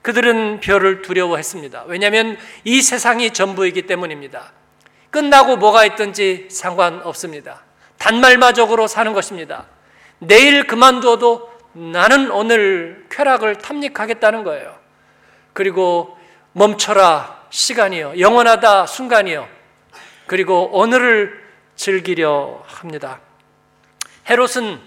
그들은 0.02 0.60
별을 0.60 1.02
두려워했습니다. 1.02 1.86
왜냐하면 1.88 2.38
이 2.64 2.82
세상이 2.82 3.32
전부이기 3.32 3.84
때문입니다. 3.84 4.52
끝나고 5.10 5.58
뭐가 5.58 5.86
있든지 5.86 6.50
상관없습니다. 6.52 7.64
단말마적으로 7.98 8.88
사는 8.88 9.14
것입니다. 9.14 9.66
내일 10.20 10.68
그만둬도 10.68 11.52
나는 11.74 12.32
오늘 12.32 13.06
쾌락을 13.10 13.58
탐닉하겠다는 13.58 14.44
거예요. 14.44 14.78
그리고 15.54 16.18
멈춰라 16.52 17.44
시간이요. 17.50 18.20
영원하다 18.20 18.88
순간이요. 18.88 19.48
그리고 20.28 20.70
오늘을 20.74 21.42
즐기려 21.76 22.64
합니다. 22.66 23.20
헤롯은 24.30 24.80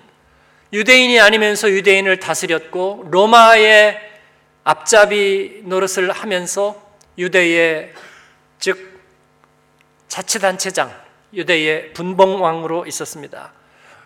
유대인이 0.72 1.20
아니면서 1.20 1.70
유대인을 1.70 2.18
다스렸고 2.18 3.08
로마의 3.10 4.00
앞잡이 4.64 5.62
노릇을 5.64 6.10
하면서 6.10 6.82
유대의 7.18 7.92
즉 8.58 9.00
자치단체장 10.08 10.92
유대의 11.32 11.92
분봉왕으로 11.92 12.86
있었습니다. 12.86 13.52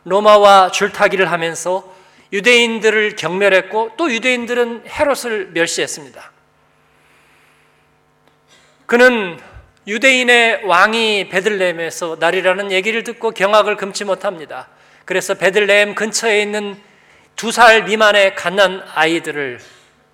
로마와 0.05 0.71
줄타기를 0.71 1.31
하면서 1.31 1.95
유대인들을 2.33 3.17
경멸했고 3.17 3.93
또 3.97 4.13
유대인들은 4.13 4.85
헤롯을 4.87 5.51
멸시했습니다. 5.53 6.33
그는 8.87 9.39
유대인의 9.87 10.65
왕이 10.65 11.29
베들레헴에서 11.31 12.19
날이라는 12.21 12.71
얘기를 12.71 13.03
듣고 13.03 13.31
경악을 13.31 13.77
금치 13.77 14.05
못합니다. 14.05 14.69
그래서 15.11 15.35
베들레헴 15.35 15.97
근처에 15.97 16.41
있는 16.41 16.81
두 17.35 17.51
살 17.51 17.83
미만의 17.83 18.37
갓난 18.37 18.81
아이들을 18.95 19.59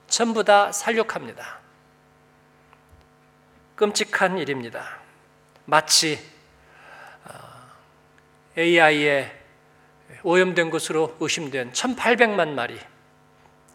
전부 0.09 0.43
다 0.43 0.73
살육합니다. 0.73 1.59
끔찍한 3.75 4.39
일입니다. 4.39 5.01
마치 5.67 6.19
AI의 8.57 9.39
오염된 10.23 10.71
것으로 10.71 11.15
의심된 11.21 11.73
1800만 11.73 12.55
마리 12.55 12.81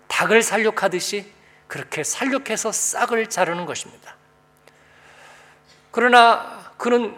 닭을 0.07 0.41
살육하듯이 0.41 1.31
그렇게 1.67 2.03
살육해서 2.03 2.71
싹을 2.71 3.29
자르는 3.29 3.67
것입니다. 3.67 4.15
그러나 5.91 6.73
그는 6.77 7.15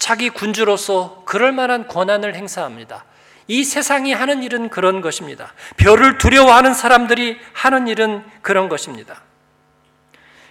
자기 0.00 0.30
군주로서 0.30 1.22
그럴 1.26 1.52
만한 1.52 1.86
권한을 1.86 2.34
행사합니다. 2.34 3.04
이 3.46 3.62
세상이 3.62 4.12
하는 4.12 4.42
일은 4.42 4.70
그런 4.70 5.02
것입니다. 5.02 5.52
별을 5.76 6.18
두려워하는 6.18 6.72
사람들이 6.72 7.38
하는 7.52 7.86
일은 7.86 8.24
그런 8.40 8.68
것입니다. 8.68 9.22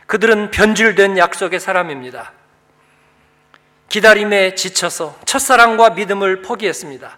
그들은 0.05 0.51
변질된 0.51 1.17
약속의 1.17 1.59
사람입니다. 1.59 2.31
기다림에 3.89 4.53
지쳐서 4.53 5.17
첫사랑과 5.25 5.91
믿음을 5.91 6.43
포기했습니다. 6.43 7.17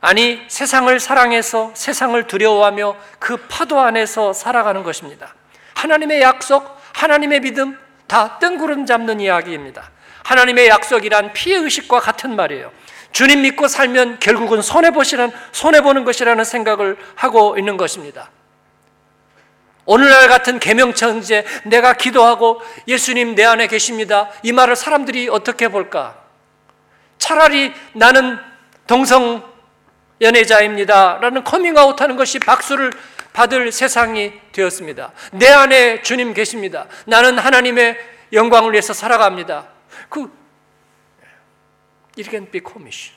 아니, 0.00 0.42
세상을 0.48 0.98
사랑해서 0.98 1.70
세상을 1.74 2.26
두려워하며 2.26 2.96
그 3.20 3.36
파도 3.48 3.78
안에서 3.78 4.32
살아가는 4.32 4.82
것입니다. 4.82 5.34
하나님의 5.74 6.22
약속, 6.22 6.76
하나님의 6.94 7.40
믿음, 7.40 7.78
다 8.08 8.38
뜬구름 8.38 8.84
잡는 8.84 9.20
이야기입니다. 9.20 9.92
하나님의 10.28 10.68
약속이란 10.68 11.32
피해 11.32 11.56
의식과 11.56 12.00
같은 12.00 12.36
말이에요. 12.36 12.70
주님 13.12 13.40
믿고 13.40 13.66
살면 13.66 14.18
결국은 14.20 14.60
손해 14.60 14.90
보시는, 14.90 15.30
손해 15.52 15.80
보는 15.80 16.04
것이라는 16.04 16.44
생각을 16.44 16.98
하고 17.14 17.56
있는 17.56 17.78
것입니다. 17.78 18.30
오늘날 19.86 20.28
같은 20.28 20.58
개명천재 20.58 21.46
내가 21.64 21.94
기도하고 21.94 22.60
예수님 22.86 23.34
내 23.34 23.44
안에 23.46 23.68
계십니다. 23.68 24.28
이 24.42 24.52
말을 24.52 24.76
사람들이 24.76 25.30
어떻게 25.30 25.68
볼까? 25.68 26.14
차라리 27.16 27.72
나는 27.94 28.38
동성 28.86 29.42
연애자입니다. 30.20 31.20
라는 31.22 31.42
커밍아웃 31.42 31.98
하는 31.98 32.16
것이 32.16 32.38
박수를 32.38 32.92
받을 33.32 33.72
세상이 33.72 34.34
되었습니다. 34.52 35.12
내 35.32 35.48
안에 35.48 36.02
주님 36.02 36.34
계십니다. 36.34 36.84
나는 37.06 37.38
하나님의 37.38 37.96
영광을 38.34 38.72
위해서 38.72 38.92
살아갑니다. 38.92 39.77
그 40.08 40.30
이렇게 42.16 42.44
비코미시 42.50 43.12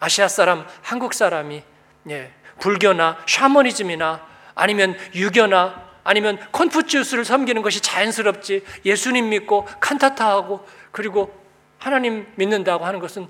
아시아 0.00 0.28
사람, 0.28 0.66
한국 0.82 1.14
사람이 1.14 1.62
예, 2.10 2.32
불교나 2.60 3.18
샤머니즘이나 3.26 4.26
아니면 4.54 4.96
유교나 5.14 5.86
아니면 6.04 6.38
콘푸치우스를 6.52 7.24
섬기는 7.24 7.62
것이 7.62 7.80
자연스럽지 7.80 8.64
예수님 8.84 9.30
믿고 9.30 9.64
칸타타하고 9.80 10.66
그리고 10.92 11.36
하나님 11.78 12.32
믿는다고 12.36 12.84
하는 12.86 13.00
것은 13.00 13.28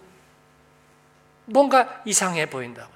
뭔가 1.46 2.02
이상해 2.04 2.46
보인다고. 2.46 2.92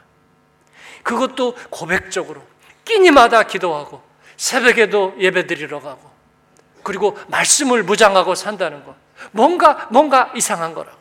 그것도 1.03 1.57
고백적으로 1.71 2.43
끼니마다 2.85 3.45
기도하고 3.45 4.03
새벽에도 4.37 5.15
예배드리러 5.19 5.81
가고 5.81 6.11
그리고 6.83 7.19
말씀을 7.29 7.83
무장하고 7.83 8.35
산다는 8.35 8.85
것. 8.85 8.95
뭔가 9.33 9.89
뭔가 9.91 10.33
이상한 10.35 10.75
거라고. 10.75 10.99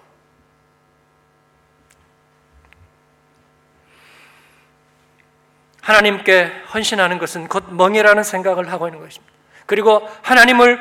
하나님께 5.81 6.51
헌신하는 6.73 7.17
것은 7.17 7.47
곧 7.47 7.73
멍이라는 7.73 8.23
생각을 8.23 8.71
하고 8.71 8.87
있는 8.87 8.99
것입니다. 8.99 9.33
그리고 9.65 10.07
하나님을 10.21 10.79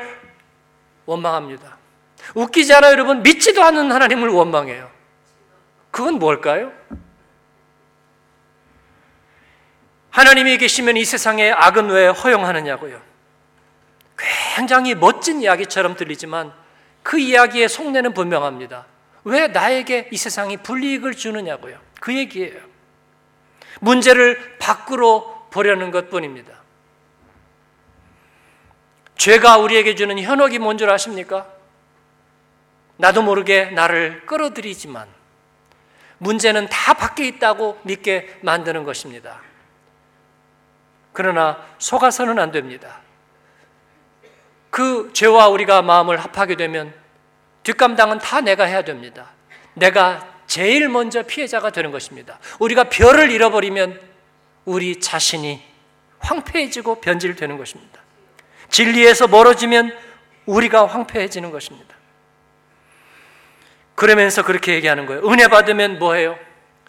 원망합니다. 1.06 1.78
웃기지 2.34 2.74
않아요, 2.74 2.92
여러분? 2.92 3.22
믿지도 3.22 3.62
않는 3.62 3.90
하나님을 3.90 4.28
원망해요. 4.28 4.90
그건 5.90 6.18
뭘까요? 6.18 6.72
하나님이 10.10 10.58
계시면 10.58 10.96
이 10.96 11.04
세상에 11.04 11.50
악은 11.52 11.90
왜 11.90 12.08
허용하느냐고요. 12.08 13.07
굉장히 14.18 14.94
멋진 14.94 15.40
이야기처럼 15.40 15.96
들리지만 15.96 16.52
그 17.02 17.18
이야기의 17.18 17.68
속내는 17.68 18.12
분명합니다. 18.12 18.86
왜 19.24 19.48
나에게 19.48 20.08
이 20.12 20.16
세상이 20.16 20.58
불이익을 20.58 21.14
주느냐고요. 21.14 21.78
그 22.00 22.16
얘기예요. 22.16 22.60
문제를 23.80 24.58
밖으로 24.58 25.46
보려는 25.50 25.90
것 25.90 26.10
뿐입니다. 26.10 26.52
죄가 29.16 29.58
우리에게 29.58 29.94
주는 29.94 30.18
현혹이 30.18 30.58
뭔 30.58 30.78
줄 30.78 30.90
아십니까? 30.90 31.46
나도 32.96 33.22
모르게 33.22 33.66
나를 33.66 34.26
끌어들이지만 34.26 35.08
문제는 36.18 36.68
다 36.68 36.94
밖에 36.94 37.26
있다고 37.28 37.78
믿게 37.82 38.38
만드는 38.42 38.82
것입니다. 38.82 39.40
그러나 41.12 41.64
속아서는 41.78 42.38
안 42.38 42.50
됩니다. 42.50 43.00
그 44.78 45.10
죄와 45.12 45.48
우리가 45.48 45.82
마음을 45.82 46.18
합하게 46.18 46.54
되면 46.54 46.94
뒷감당은 47.64 48.20
다 48.20 48.40
내가 48.40 48.62
해야 48.62 48.82
됩니다. 48.82 49.30
내가 49.74 50.24
제일 50.46 50.88
먼저 50.88 51.24
피해자가 51.24 51.70
되는 51.70 51.90
것입니다. 51.90 52.38
우리가 52.60 52.84
별을 52.84 53.32
잃어버리면 53.32 54.00
우리 54.66 55.00
자신이 55.00 55.60
황폐해지고 56.20 57.00
변질되는 57.00 57.58
것입니다. 57.58 58.00
진리에서 58.70 59.26
멀어지면 59.26 59.92
우리가 60.46 60.86
황폐해지는 60.86 61.50
것입니다. 61.50 61.96
그러면서 63.96 64.44
그렇게 64.44 64.74
얘기하는 64.74 65.06
거예요. 65.06 65.28
은혜 65.28 65.48
받으면 65.48 65.98
뭐해요? 65.98 66.38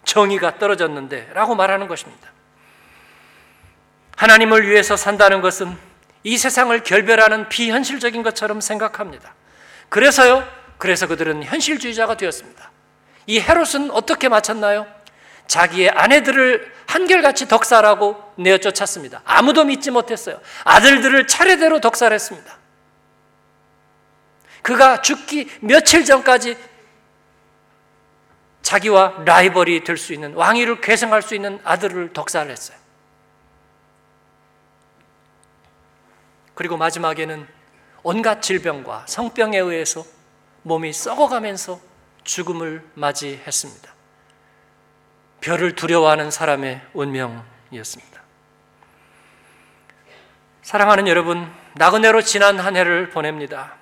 정의가 0.04 0.58
떨어졌는데 0.60 1.30
라고 1.34 1.56
말하는 1.56 1.88
것입니다. 1.88 2.30
하나님을 4.16 4.68
위해서 4.68 4.96
산다는 4.96 5.40
것은 5.40 5.89
이 6.22 6.36
세상을 6.36 6.82
결별하는 6.82 7.48
비현실적인 7.48 8.22
것처럼 8.22 8.60
생각합니다. 8.60 9.34
그래서요, 9.88 10.46
그래서 10.78 11.06
그들은 11.06 11.42
현실주의자가 11.44 12.16
되었습니다. 12.16 12.70
이 13.26 13.40
헤롯은 13.40 13.90
어떻게 13.90 14.28
마쳤나요? 14.28 14.86
자기의 15.46 15.90
아내들을 15.90 16.72
한결같이 16.86 17.48
덕살하고 17.48 18.32
내어 18.36 18.58
쫓았습니다. 18.58 19.22
아무도 19.24 19.64
믿지 19.64 19.90
못했어요. 19.90 20.40
아들들을 20.64 21.26
차례대로 21.26 21.80
덕살했습니다. 21.80 22.58
그가 24.62 25.00
죽기 25.02 25.50
며칠 25.60 26.04
전까지 26.04 26.56
자기와 28.62 29.22
라이벌이 29.24 29.84
될 29.84 29.96
수 29.96 30.12
있는 30.12 30.34
왕위를 30.34 30.80
계승할 30.80 31.22
수 31.22 31.34
있는 31.34 31.58
아들을 31.64 32.12
덕살했어요. 32.12 32.76
그리고 36.60 36.76
마지막에는 36.76 37.48
온갖 38.02 38.42
질병과 38.42 39.06
성병에 39.08 39.56
의해서 39.56 40.04
몸이 40.62 40.92
썩어가면서 40.92 41.80
죽음을 42.22 42.86
맞이했습니다. 42.92 43.94
별을 45.40 45.74
두려워하는 45.74 46.30
사람의 46.30 46.82
운명이었습니다. 46.92 48.22
사랑하는 50.60 51.08
여러분, 51.08 51.50
나그네로 51.76 52.20
지난 52.20 52.58
한 52.58 52.76
해를 52.76 53.08
보냅니다. 53.08 53.76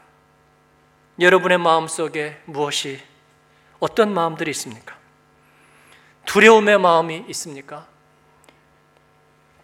여러분의 1.18 1.58
마음 1.58 1.88
속에 1.88 2.40
무엇이, 2.44 3.02
어떤 3.80 4.14
마음들이 4.14 4.52
있습니까? 4.52 4.96
두려움의 6.26 6.78
마음이 6.78 7.24
있습니까? 7.30 7.88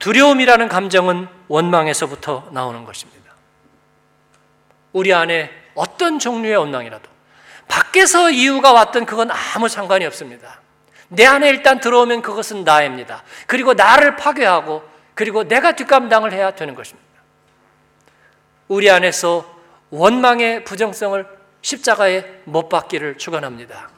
두려움이라는 0.05 0.69
감정은 0.69 1.29
원망에서부터 1.49 2.51
나오는 2.51 2.85
것입니다. 2.85 3.33
우리 4.93 5.15
안에 5.15 5.51
어떤 5.75 6.19
종류의 6.19 6.57
원망이라도 6.57 7.09
밖에서 7.69 8.29
이유가 8.31 8.75
왔던 8.75 9.07
그건 9.07 9.31
아무 9.31 9.67
상관이 9.67 10.05
없습니다. 10.05 10.61
내 11.09 11.25
안에 11.25 11.49
일단 11.49 11.81
들어오면 11.81 12.21
그것은 12.21 12.65
나입니다. 12.65 13.25
그리고 13.47 13.73
나를 13.73 14.17
파괴하고 14.17 14.87
그리고 15.15 15.45
내가 15.45 15.75
뒷감당을 15.75 16.35
해야 16.35 16.51
되는 16.51 16.75
것입니다. 16.75 17.09
우리 18.69 18.91
안에서 18.91 19.59
원망의 19.89 20.65
부정성을 20.65 21.27
십자가에 21.63 22.43
못 22.45 22.69
박기를 22.69 23.17
축원합니다. 23.17 23.89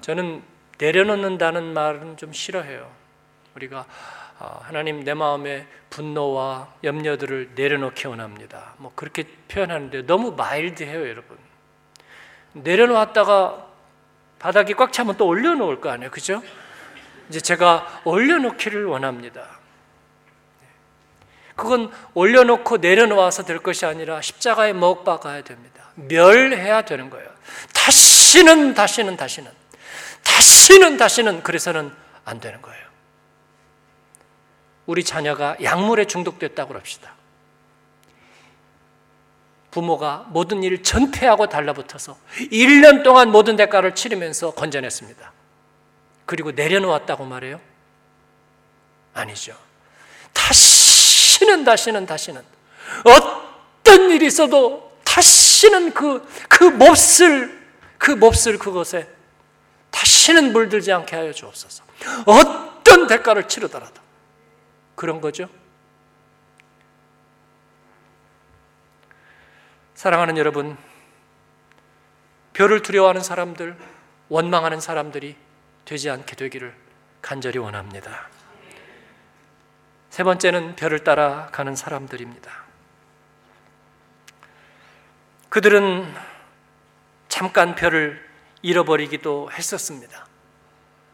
저는 0.00 0.44
내려놓는다는 0.78 1.74
말은 1.74 2.16
좀 2.18 2.32
싫어해요. 2.32 2.88
우리가 3.56 3.80
아, 3.80 4.19
하나님 4.40 5.04
내 5.04 5.12
마음의 5.12 5.66
분노와 5.90 6.74
염려들을 6.82 7.50
내려놓기 7.54 8.06
원합니다. 8.06 8.74
뭐 8.78 8.90
그렇게 8.94 9.24
표현하는데 9.48 10.06
너무 10.06 10.32
마일드해요, 10.32 11.08
여러분. 11.08 11.36
내려놓았다가 12.54 13.66
바닥이 14.38 14.74
꽉 14.74 14.92
차면 14.92 15.16
또 15.16 15.26
올려놓을 15.26 15.80
거 15.80 15.90
아니에요, 15.90 16.10
그죠? 16.10 16.42
이제 17.28 17.40
제가 17.40 18.02
올려놓기를 18.04 18.86
원합니다. 18.86 19.60
그건 21.54 21.92
올려놓고 22.14 22.78
내려놓아서 22.78 23.44
될 23.44 23.58
것이 23.58 23.84
아니라 23.84 24.22
십자가에 24.22 24.72
못 24.72 25.04
박아야 25.04 25.42
됩니다. 25.42 25.84
멸해야 25.94 26.82
되는 26.82 27.10
거예요. 27.10 27.28
다시는 27.74 28.72
다시는 28.72 29.16
다시는 29.18 29.50
다시는 30.24 30.96
다시는 30.96 31.42
그래서는 31.42 31.92
안 32.24 32.40
되는 32.40 32.62
거예요. 32.62 32.89
우리 34.86 35.04
자녀가 35.04 35.56
약물에 35.62 36.06
중독됐다고 36.06 36.74
합시다. 36.74 37.14
부모가 39.70 40.26
모든 40.30 40.62
일을 40.64 40.82
전폐하고 40.82 41.48
달라붙어서 41.48 42.16
1년 42.50 43.04
동안 43.04 43.30
모든 43.30 43.56
대가를 43.56 43.94
치르면서 43.94 44.52
건져냈습니다. 44.52 45.32
그리고 46.26 46.50
내려놓았다고 46.52 47.24
말해요? 47.24 47.60
아니죠. 49.14 49.56
다시는 50.32 51.64
다시는 51.64 52.06
다시는 52.06 52.42
어떤 53.04 54.10
일이 54.10 54.26
있어도 54.26 54.92
다시는 55.04 55.92
그, 55.92 56.26
그 56.48 56.64
몹쓸, 56.64 57.60
그 57.98 58.12
몹쓸 58.12 58.58
그것에 58.58 59.08
다시는 59.90 60.52
물들지 60.52 60.92
않게 60.92 61.16
하여 61.16 61.32
주옵소서. 61.32 61.84
어떤 62.26 63.06
대가를 63.06 63.48
치르더라도. 63.48 64.00
그런 65.00 65.22
거죠. 65.22 65.48
사랑하는 69.94 70.36
여러분, 70.36 70.76
별을 72.52 72.82
두려워하는 72.82 73.22
사람들, 73.22 73.78
원망하는 74.28 74.78
사람들이 74.78 75.36
되지 75.86 76.10
않게 76.10 76.36
되기를 76.36 76.76
간절히 77.22 77.58
원합니다. 77.58 78.28
세 80.10 80.22
번째는 80.22 80.76
별을 80.76 81.02
따라 81.02 81.46
가는 81.46 81.74
사람들입니다. 81.74 82.52
그들은 85.48 86.14
잠깐 87.28 87.74
별을 87.74 88.22
잃어버리기도 88.60 89.50
했었습니다. 89.50 90.29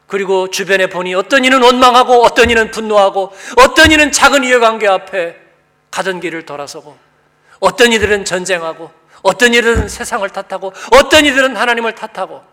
그리고 0.07 0.51
주변에 0.51 0.89
보니 0.89 1.15
어떤 1.15 1.45
이는 1.45 1.63
원망하고 1.63 2.25
어떤 2.25 2.51
이는 2.51 2.71
분노하고 2.71 3.33
어떤 3.59 3.91
이는 3.91 4.13
작은 4.13 4.45
이해관계 4.45 4.87
앞에 4.87 5.37
가던 5.91 6.21
길을 6.21 6.47
돌아서고 6.47 6.97
어떤 7.61 7.93
이들은 7.93 8.25
전쟁하고 8.25 8.91
어떤 9.23 9.55
이들은 9.55 9.89
세상을 9.89 10.29
탓하고 10.31 10.73
어떤 10.93 11.25
이들은 11.25 11.57
하나님을 11.57 11.95
탓하고 11.95 12.45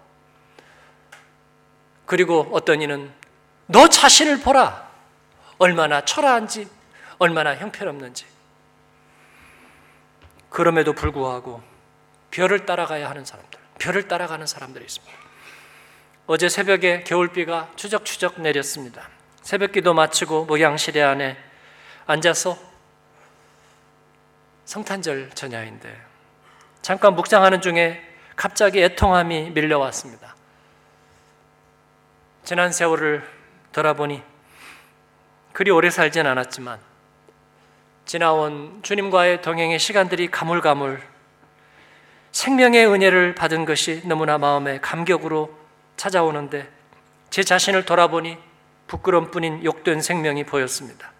그리고 2.05 2.49
어떤 2.51 2.81
이는 2.81 3.11
너 3.65 3.87
자신을 3.87 4.41
보라. 4.41 4.91
얼마나 5.59 6.01
초라한지 6.01 6.67
얼마나 7.19 7.55
형편없는지. 7.55 8.25
그럼에도 10.49 10.93
불구하고 10.93 11.61
별을 12.31 12.65
따라가야 12.65 13.09
하는 13.09 13.25
사람들 13.25 13.59
별을 13.79 14.07
따라가는 14.07 14.45
사람들이 14.45 14.85
있습니다 14.85 15.22
어제 16.25 16.47
새벽에 16.47 17.03
겨울비가 17.03 17.71
추적추적 17.75 18.39
내렸습니다. 18.39 19.09
새벽기도 19.41 19.93
마치고 19.93 20.45
목양실에 20.45 21.01
안에 21.01 21.37
앉아서 22.05 22.57
성탄절 24.63 25.31
전야인데 25.31 26.01
잠깐 26.81 27.15
묵상하는 27.15 27.59
중에 27.59 28.01
갑자기 28.37 28.81
애통함이 28.81 29.51
밀려왔습니다. 29.51 30.33
지난 32.45 32.71
세월을 32.71 33.27
돌아보니 33.73 34.23
그리 35.51 35.71
오래 35.71 35.89
살진 35.89 36.25
않았지만 36.25 36.79
지나온 38.05 38.79
주님과의 38.81 39.41
동행의 39.41 39.77
시간들이 39.77 40.29
가물가물 40.31 41.01
생명의 42.31 42.87
은혜를 42.87 43.35
받은 43.35 43.65
것이 43.65 44.01
너무나 44.05 44.37
마음에 44.37 44.79
감격으로 44.79 45.62
찾아오는데 45.97 46.69
제 47.29 47.43
자신을 47.43 47.85
돌아보니 47.85 48.37
부끄럼 48.87 49.31
뿐인 49.31 49.63
욕된 49.63 50.01
생명이 50.01 50.43
보였습니다. 50.45 51.11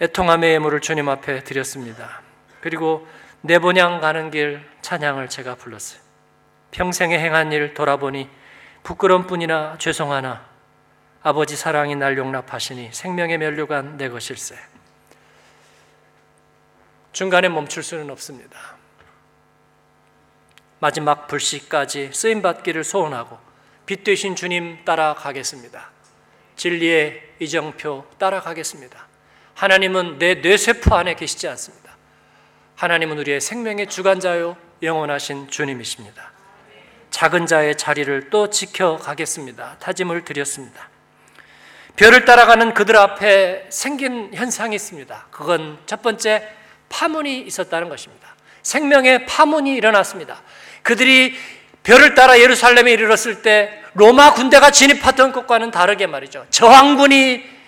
애통함의 0.00 0.54
예물을 0.54 0.80
주님 0.80 1.08
앞에 1.08 1.44
드렸습니다. 1.44 2.22
그리고 2.60 3.06
내 3.42 3.58
본향 3.58 4.00
가는 4.00 4.30
길 4.30 4.66
찬양을 4.80 5.28
제가 5.28 5.56
불렀어요. 5.56 6.00
평생에 6.70 7.18
행한 7.18 7.52
일 7.52 7.74
돌아보니 7.74 8.28
부끄럼 8.82 9.26
뿐이나 9.26 9.76
죄송하나 9.78 10.48
아버지 11.22 11.56
사랑이 11.56 11.96
날 11.96 12.16
용납하시니 12.16 12.90
생명의 12.92 13.36
면류관 13.38 13.98
내 13.98 14.08
것일세. 14.08 14.56
중간에 17.12 17.48
멈출 17.48 17.82
수는 17.82 18.08
없습니다. 18.10 18.79
마지막 20.80 21.28
불씨까지 21.28 22.10
쓰임 22.12 22.42
받기를 22.42 22.84
소원하고 22.84 23.38
빛 23.86 24.02
되신 24.02 24.34
주님 24.34 24.84
따라가겠습니다. 24.84 25.90
진리의 26.56 27.22
이정표 27.38 28.06
따라가겠습니다. 28.18 29.06
하나님은 29.54 30.18
내 30.18 30.36
뇌세포 30.36 30.94
안에 30.94 31.14
계시지 31.14 31.46
않습니다. 31.48 31.96
하나님은 32.76 33.18
우리의 33.18 33.40
생명의 33.40 33.88
주관자요 33.88 34.56
영원하신 34.82 35.50
주님이십니다. 35.50 36.32
작은 37.10 37.46
자의 37.46 37.76
자리를 37.76 38.30
또 38.30 38.48
지켜가겠습니다. 38.48 39.76
타짐을 39.80 40.24
드렸습니다. 40.24 40.88
별을 41.96 42.24
따라가는 42.24 42.72
그들 42.72 42.96
앞에 42.96 43.66
생긴 43.68 44.32
현상이 44.32 44.76
있습니다. 44.76 45.26
그건 45.30 45.78
첫 45.84 46.00
번째 46.00 46.48
파문이 46.88 47.40
있었다는 47.40 47.90
것입니다. 47.90 48.28
생명의 48.62 49.26
파문이 49.26 49.74
일어났습니다. 49.74 50.42
그들이 50.82 51.34
별을 51.82 52.14
따라 52.14 52.38
예루살렘에 52.38 52.92
이르렀을 52.92 53.42
때 53.42 53.80
로마 53.94 54.34
군대가 54.34 54.70
진입하던 54.70 55.32
것과는 55.32 55.70
다르게 55.70 56.06
말이죠. 56.06 56.46
저항군이 56.50 57.60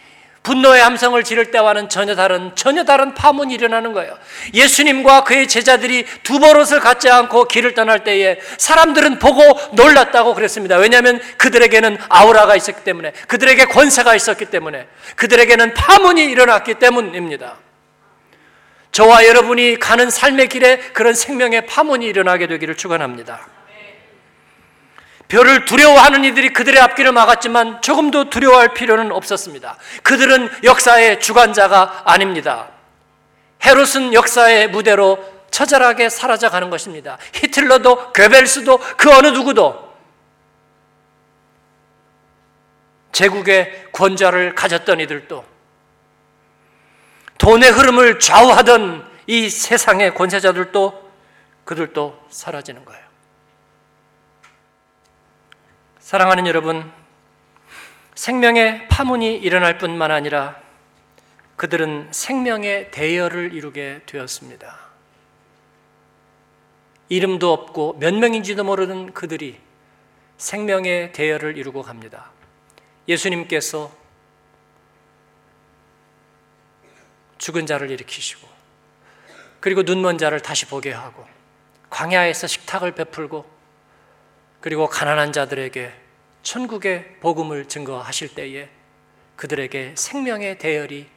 분노의 0.42 0.82
함성을 0.82 1.22
지를 1.22 1.50
때와는 1.52 1.88
전혀 1.88 2.16
다른 2.16 2.50
전혀 2.56 2.84
다른 2.84 3.14
파문이 3.14 3.54
일어나는 3.54 3.92
거예요. 3.92 4.18
예수님과 4.52 5.24
그의 5.24 5.46
제자들이 5.46 6.04
두 6.24 6.40
버릇을 6.40 6.80
갖지 6.80 7.08
않고 7.08 7.44
길을 7.44 7.74
떠날 7.74 8.02
때에 8.02 8.38
사람들은 8.58 9.18
보고 9.20 9.42
놀랐다고 9.72 10.34
그랬습니다. 10.34 10.76
왜냐하면 10.76 11.20
그들에게는 11.38 11.98
아우라가 12.08 12.56
있었기 12.56 12.82
때문에 12.82 13.12
그들에게 13.28 13.66
권세가 13.66 14.16
있었기 14.16 14.46
때문에 14.46 14.86
그들에게는 15.14 15.74
파문이 15.74 16.24
일어났기 16.24 16.74
때문입니다. 16.74 17.61
저와 18.92 19.26
여러분이 19.26 19.78
가는 19.78 20.10
삶의 20.10 20.48
길에 20.48 20.76
그런 20.92 21.14
생명의 21.14 21.66
파문이 21.66 22.06
일어나게 22.06 22.46
되기를 22.46 22.76
축원합니다. 22.76 23.40
별을 25.28 25.64
두려워하는 25.64 26.24
이들이 26.24 26.52
그들의 26.52 26.78
앞길을 26.78 27.12
막았지만 27.12 27.80
조금도 27.80 28.28
두려워할 28.28 28.74
필요는 28.74 29.12
없었습니다. 29.12 29.78
그들은 30.02 30.50
역사의 30.62 31.20
주관자가 31.20 32.02
아닙니다. 32.04 32.68
헤롯은 33.64 34.12
역사의 34.12 34.68
무대로 34.68 35.24
처절하게 35.50 36.10
사라져 36.10 36.50
가는 36.50 36.68
것입니다. 36.68 37.16
히틀러도 37.32 38.12
괴벨스도 38.12 38.78
그 38.98 39.10
어느 39.10 39.28
누구도 39.28 39.90
제국의 43.12 43.88
권좌를 43.92 44.54
가졌던 44.54 45.00
이들도 45.00 45.51
돈의 47.42 47.72
흐름을 47.72 48.20
좌우하던 48.20 49.04
이 49.26 49.50
세상의 49.50 50.14
권세자들도 50.14 51.10
그들도 51.64 52.26
사라지는 52.30 52.84
거예요. 52.84 53.02
사랑하는 55.98 56.46
여러분, 56.46 56.88
생명의 58.14 58.86
파문이 58.86 59.38
일어날 59.38 59.78
뿐만 59.78 60.12
아니라 60.12 60.56
그들은 61.56 62.10
생명의 62.12 62.92
대열을 62.92 63.52
이루게 63.54 64.02
되었습니다. 64.06 64.78
이름도 67.08 67.52
없고 67.52 67.96
몇 67.98 68.14
명인지도 68.14 68.62
모르는 68.62 69.14
그들이 69.14 69.58
생명의 70.36 71.12
대열을 71.12 71.58
이루고 71.58 71.82
갑니다. 71.82 72.30
예수님께서 73.08 74.01
죽은 77.42 77.66
자를 77.66 77.90
일으키시고 77.90 78.48
그리고 79.58 79.82
눈먼 79.82 80.16
자를 80.16 80.38
다시 80.38 80.64
보게 80.66 80.92
하고 80.92 81.26
광야에서 81.90 82.46
식탁을 82.46 82.92
베풀고 82.92 83.44
그리고 84.60 84.86
가난한 84.86 85.32
자들에게 85.32 85.92
천국의 86.44 87.16
복음을 87.18 87.66
증거하실 87.66 88.36
때에 88.36 88.68
그들에게 89.34 89.94
생명의 89.96 90.58
대열이 90.58 91.08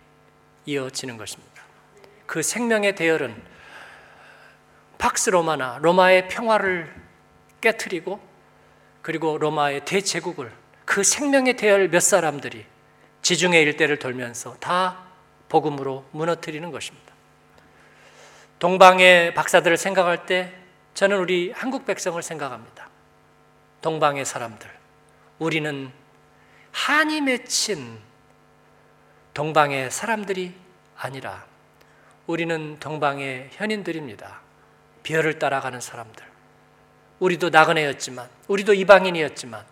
이어지는 0.65 1.17
것입니다. 1.17 1.61
그 2.25 2.41
생명의 2.41 2.95
대열은 2.95 3.39
팍스 4.97 5.29
로마나 5.29 5.77
로마의 5.79 6.27
평화를 6.27 6.91
깨뜨리고 7.61 8.19
그리고 9.03 9.38
로마의 9.38 9.85
대제국을 9.85 10.51
그 10.85 11.03
생명의 11.03 11.55
대열 11.55 11.88
몇 11.89 11.99
사람들이 11.99 12.65
지중해 13.21 13.61
일대를 13.61 13.99
돌면서 13.99 14.55
다 14.55 15.04
복음으로 15.49 16.05
무너뜨리는 16.12 16.69
것입니다. 16.71 17.13
동방의 18.60 19.34
박사들을 19.34 19.77
생각할 19.77 20.25
때 20.25 20.53
저는 20.93 21.17
우리 21.17 21.51
한국 21.51 21.86
백성을 21.86 22.21
생각합니다. 22.21 22.89
동방의 23.81 24.25
사람들. 24.25 24.69
우리는 25.39 25.91
한이 26.71 27.21
맺힌 27.21 27.99
동방의 29.34 29.91
사람들이 29.91 30.53
아니라 30.97 31.45
우리는 32.27 32.77
동방의 32.79 33.49
현인들입니다. 33.51 34.39
별을 35.03 35.38
따라가는 35.38 35.79
사람들. 35.81 36.25
우리도 37.19 37.49
나그네였지만, 37.49 38.27
우리도 38.47 38.73
이방인이었지만, 38.73 39.63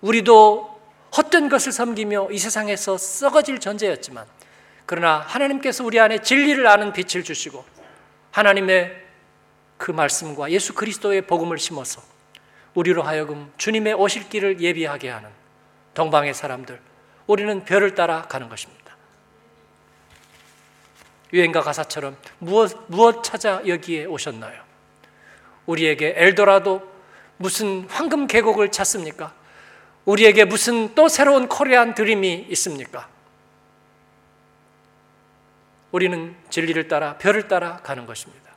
우리도 0.00 0.80
헛된 1.16 1.48
것을 1.48 1.72
섬기며 1.72 2.28
이 2.30 2.38
세상에서 2.38 2.98
썩어질 2.98 3.60
존재였지만, 3.60 4.26
그러나 4.88 5.18
하나님께서 5.18 5.84
우리 5.84 6.00
안에 6.00 6.22
진리를 6.22 6.66
아는 6.66 6.94
빛을 6.94 7.22
주시고, 7.22 7.62
하나님의 8.30 9.04
그 9.76 9.90
말씀과 9.90 10.50
예수 10.50 10.72
그리스도의 10.72 11.26
복음을 11.26 11.58
심어서 11.58 12.00
우리로 12.72 13.02
하여금 13.02 13.52
주님의 13.58 13.92
오실 13.92 14.30
길을 14.30 14.62
예비하게 14.62 15.10
하는 15.10 15.28
동방의 15.92 16.32
사람들, 16.32 16.80
우리는 17.26 17.66
별을 17.66 17.94
따라 17.94 18.22
가는 18.22 18.48
것입니다. 18.48 18.96
유행가 21.34 21.60
가사처럼 21.60 22.16
무엇, 22.38 22.74
무엇 22.86 23.22
찾아 23.22 23.60
여기에 23.66 24.06
오셨나요? 24.06 24.62
우리에게 25.66 26.14
엘도라도 26.16 26.80
무슨 27.36 27.86
황금 27.90 28.26
계곡을 28.26 28.70
찾습니까? 28.70 29.34
우리에게 30.06 30.46
무슨 30.46 30.94
또 30.94 31.08
새로운 31.08 31.46
코리안 31.46 31.94
드림이 31.94 32.46
있습니까? 32.48 33.17
우리는 35.90 36.36
진리를 36.50 36.88
따라 36.88 37.16
별을 37.18 37.48
따라 37.48 37.78
가는 37.78 38.06
것입니다. 38.06 38.52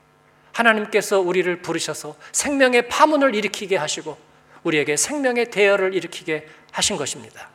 하나님께서 0.53 1.19
우리를 1.19 1.61
부르셔서 1.61 2.15
생명의 2.31 2.87
파문을 2.89 3.35
일으키게 3.35 3.77
하시고 3.77 4.17
우리에게 4.63 4.97
생명의 4.97 5.49
대열을 5.49 5.93
일으키게 5.93 6.47
하신 6.71 6.97
것입니다. 6.97 7.49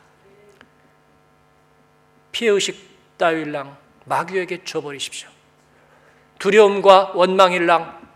피해의식 2.31 3.17
따위랑 3.17 3.77
마귀에게 4.05 4.63
줘버리십시오. 4.63 5.29
두려움과 6.39 7.11
원망일랑 7.15 8.07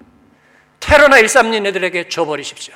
테러나 0.80 1.18
일삼린 1.20 1.66
애들에게 1.66 2.10
줘버리십시오. 2.10 2.76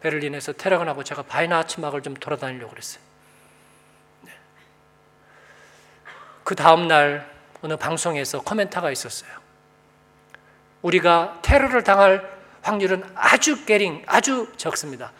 베를린에서 0.00 0.52
테러가 0.52 0.84
나고 0.84 1.02
제가 1.02 1.22
바이나츠막을 1.22 2.02
좀 2.02 2.12
돌아다니려고 2.12 2.70
그랬어요. 2.70 3.02
네. 4.20 4.32
그 6.44 6.54
다음날 6.54 7.28
어느 7.62 7.76
방송에서 7.76 8.40
코멘터가 8.42 8.90
있었어요. 8.90 9.30
우리가 10.82 11.40
테러를 11.42 11.82
당할 11.82 12.30
확률은 12.62 13.02
아주 13.14 13.64
깨링, 13.64 14.02
아주 14.06 14.52
적습니다. 14.56 15.12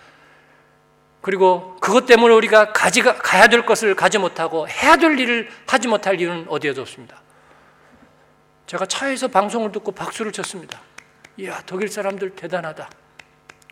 그리고 1.22 1.76
그것 1.80 2.04
때문에 2.04 2.34
우리가 2.34 2.72
가지 2.72 3.00
가야 3.00 3.46
될 3.48 3.64
것을 3.64 3.94
가지 3.94 4.18
못하고 4.18 4.68
해야 4.68 4.96
될 4.96 5.18
일을 5.18 5.48
하지 5.66 5.88
못할 5.88 6.20
이유는 6.20 6.46
어디에도 6.48 6.82
없습니다. 6.82 7.22
제가 8.66 8.84
차에서 8.84 9.28
방송을 9.28 9.72
듣고 9.72 9.92
박수를 9.92 10.32
쳤습니다. 10.32 10.80
이야, 11.38 11.62
독일 11.64 11.88
사람들 11.88 12.36
대단하다. 12.36 12.90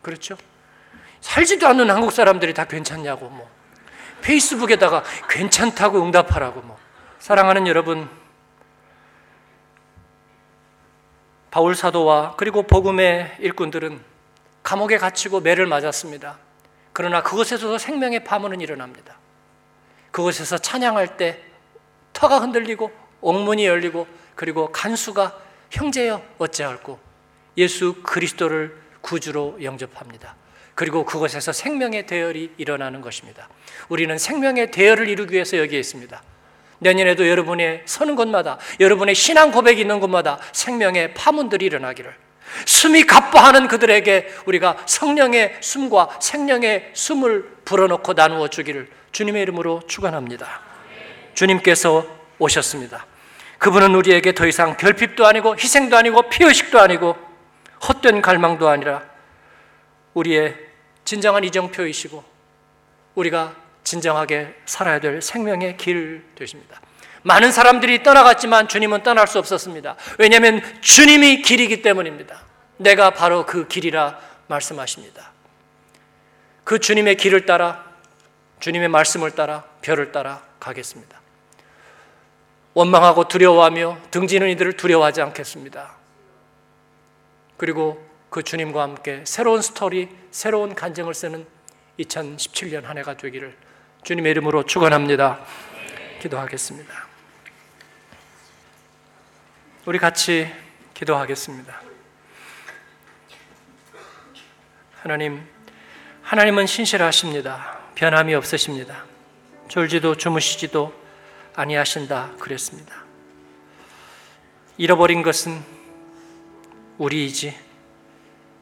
그렇죠? 0.00 0.36
살지도 1.20 1.66
않는 1.68 1.90
한국 1.90 2.10
사람들이 2.10 2.54
다 2.54 2.64
괜찮냐고 2.64 3.28
뭐. 3.28 3.50
페이스북에다가 4.22 5.02
괜찮다고 5.28 6.02
응답하라고 6.02 6.62
뭐. 6.62 6.81
사랑하는 7.22 7.68
여러분, 7.68 8.08
바울 11.52 11.76
사도와 11.76 12.35
그리고 12.37 12.64
복음의 12.64 13.37
일꾼들은 13.38 14.00
감옥에 14.64 14.98
갇히고 14.98 15.38
매를 15.38 15.66
맞았습니다. 15.66 16.38
그러나 16.92 17.22
그곳에서도 17.22 17.78
생명의 17.78 18.24
파문은 18.24 18.61
일어납니다. 18.61 19.18
그곳에서 20.11 20.58
찬양할 20.58 21.16
때 21.16 21.40
터가 22.12 22.40
흔들리고 22.40 22.90
옥문이 23.20 23.66
열리고 23.66 24.08
그리고 24.35 24.72
간수가 24.72 25.38
형제여 25.70 26.20
어찌할꼬 26.38 26.98
예수 27.56 28.02
그리스도를 28.02 28.76
구주로 29.00 29.62
영접합니다. 29.62 30.35
그리고 30.74 31.04
그곳에서 31.04 31.52
생명의 31.52 32.04
대열이 32.08 32.54
일어나는 32.56 33.00
것입니다. 33.00 33.48
우리는 33.88 34.18
생명의 34.18 34.72
대열을 34.72 35.08
이루기 35.08 35.35
위해서 35.35 35.56
여기에 35.58 35.78
있습니다. 35.78 36.20
내년에도 36.82 37.28
여러분의 37.28 37.82
서는 37.86 38.16
곳마다 38.16 38.58
여러분의 38.80 39.14
신앙 39.14 39.52
고백이 39.52 39.80
있는 39.80 40.00
곳마다 40.00 40.38
생명의 40.52 41.14
파문들이 41.14 41.64
일어나기를 41.64 42.14
숨이 42.66 43.04
가빠하는 43.04 43.68
그들에게 43.68 44.28
우리가 44.46 44.76
성령의 44.86 45.56
숨과 45.60 46.18
생명의 46.20 46.90
숨을 46.92 47.48
불어넣고 47.64 48.12
나누어 48.12 48.48
주기를 48.48 48.88
주님의 49.12 49.42
이름으로 49.42 49.82
축원합니다. 49.86 50.60
주님께서 51.34 52.04
오셨습니다. 52.38 53.06
그분은 53.58 53.94
우리에게 53.94 54.34
더 54.34 54.46
이상 54.46 54.76
결핍도 54.76 55.24
아니고 55.24 55.54
희생도 55.54 55.96
아니고 55.96 56.28
피의식도 56.28 56.80
아니고 56.80 57.16
헛된 57.88 58.20
갈망도 58.20 58.68
아니라 58.68 59.02
우리의 60.14 60.56
진정한 61.04 61.44
이정표이시고 61.44 62.24
우리가 63.14 63.62
진정하게 63.84 64.54
살아야 64.64 65.00
될 65.00 65.20
생명의 65.22 65.76
길 65.76 66.24
되십니다. 66.34 66.80
많은 67.22 67.52
사람들이 67.52 68.02
떠나갔지만 68.02 68.68
주님은 68.68 69.02
떠날 69.02 69.26
수 69.26 69.38
없었습니다. 69.38 69.96
왜냐하면 70.18 70.62
주님이 70.80 71.42
길이기 71.42 71.82
때문입니다. 71.82 72.42
내가 72.78 73.10
바로 73.10 73.46
그 73.46 73.68
길이라 73.68 74.18
말씀하십니다. 74.48 75.30
그 76.64 76.78
주님의 76.78 77.16
길을 77.16 77.46
따라 77.46 77.92
주님의 78.60 78.88
말씀을 78.88 79.32
따라 79.32 79.64
별을 79.82 80.12
따라 80.12 80.42
가겠습니다. 80.60 81.20
원망하고 82.74 83.28
두려워하며 83.28 83.98
등지는 84.10 84.48
이들을 84.50 84.76
두려워하지 84.76 85.20
않겠습니다. 85.20 85.96
그리고 87.56 88.04
그 88.30 88.42
주님과 88.42 88.80
함께 88.80 89.22
새로운 89.26 89.60
스토리, 89.60 90.08
새로운 90.30 90.74
간증을 90.74 91.12
쓰는 91.12 91.46
2017년 91.98 92.84
한 92.84 92.96
해가 92.98 93.16
되기를 93.16 93.54
주님의 94.04 94.32
이름으로 94.32 94.64
축원합니다. 94.64 95.38
기도하겠습니다. 96.20 97.06
우리 99.86 99.98
같이 99.98 100.52
기도하겠습니다. 100.92 101.80
하나님, 105.02 105.46
하나님은 106.22 106.66
신실하십니다. 106.66 107.78
변함이 107.94 108.34
없으십니다. 108.34 109.04
졸지도 109.68 110.16
주무시지도 110.16 110.92
아니하신다 111.54 112.32
그랬습니다. 112.40 113.04
잃어버린 114.78 115.22
것은 115.22 115.62
우리이지 116.98 117.56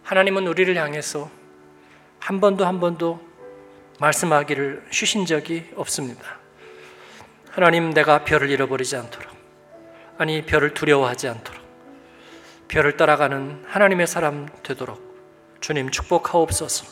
하나님은 0.03 0.47
우리를 0.47 0.77
향해서 0.77 1.31
한 2.19 2.41
번도 2.41 2.67
한 2.67 2.79
번도 2.79 3.30
말씀하기를 4.01 4.87
쉬신 4.91 5.27
적이 5.27 5.71
없습니다. 5.77 6.39
하나님 7.51 7.91
내가 7.91 8.25
별을 8.25 8.51
잃어버리지 8.51 8.97
않도록 8.97 9.29
아니 10.19 10.43
별을 10.43 10.75
두려워하지 10.75 11.29
않도록 11.29 11.61
별을 12.69 12.97
따라가는 12.97 13.65
하나님의 13.67 14.07
사람 14.07 14.49
되도록 14.63 15.59
주님 15.61 15.91
축복하옵소서. 15.91 16.87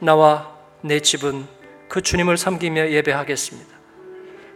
나와 0.00 0.56
내 0.80 1.00
집은 1.00 1.46
그 1.88 2.00
주님을 2.00 2.36
섬기며 2.36 2.90
예배하겠습니다. 2.90 3.70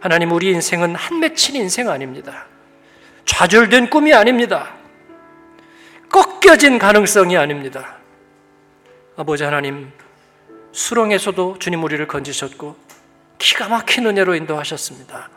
하나님 0.01 0.31
우리 0.31 0.49
인생은 0.51 0.95
한 0.95 1.19
맺힌 1.19 1.55
인생 1.55 1.89
아닙니다. 1.89 2.47
좌절된 3.25 3.89
꿈이 3.89 4.13
아닙니다. 4.13 4.75
꺾여진 6.09 6.79
가능성이 6.79 7.37
아닙니다. 7.37 7.97
아버지 9.15 9.43
하나님 9.43 9.91
수렁에서도 10.71 11.59
주님 11.59 11.83
우리를 11.83 12.05
건지셨고 12.07 12.75
기가 13.37 13.67
막힌 13.69 14.05
은혜로 14.07 14.35
인도하셨습니다. 14.35 15.29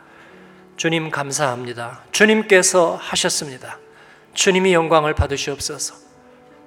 주님 0.77 1.09
감사합니다. 1.09 2.03
주님께서 2.11 2.95
하셨습니다. 2.95 3.79
주님이 4.33 4.73
영광을 4.73 5.13
받으시옵소서. 5.13 5.95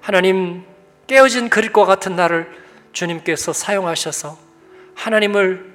하나님 0.00 0.64
깨어진 1.06 1.48
그릇과 1.48 1.84
같은 1.84 2.14
나를 2.14 2.50
주님께서 2.92 3.52
사용하셔서 3.52 4.38
하나님을 4.94 5.74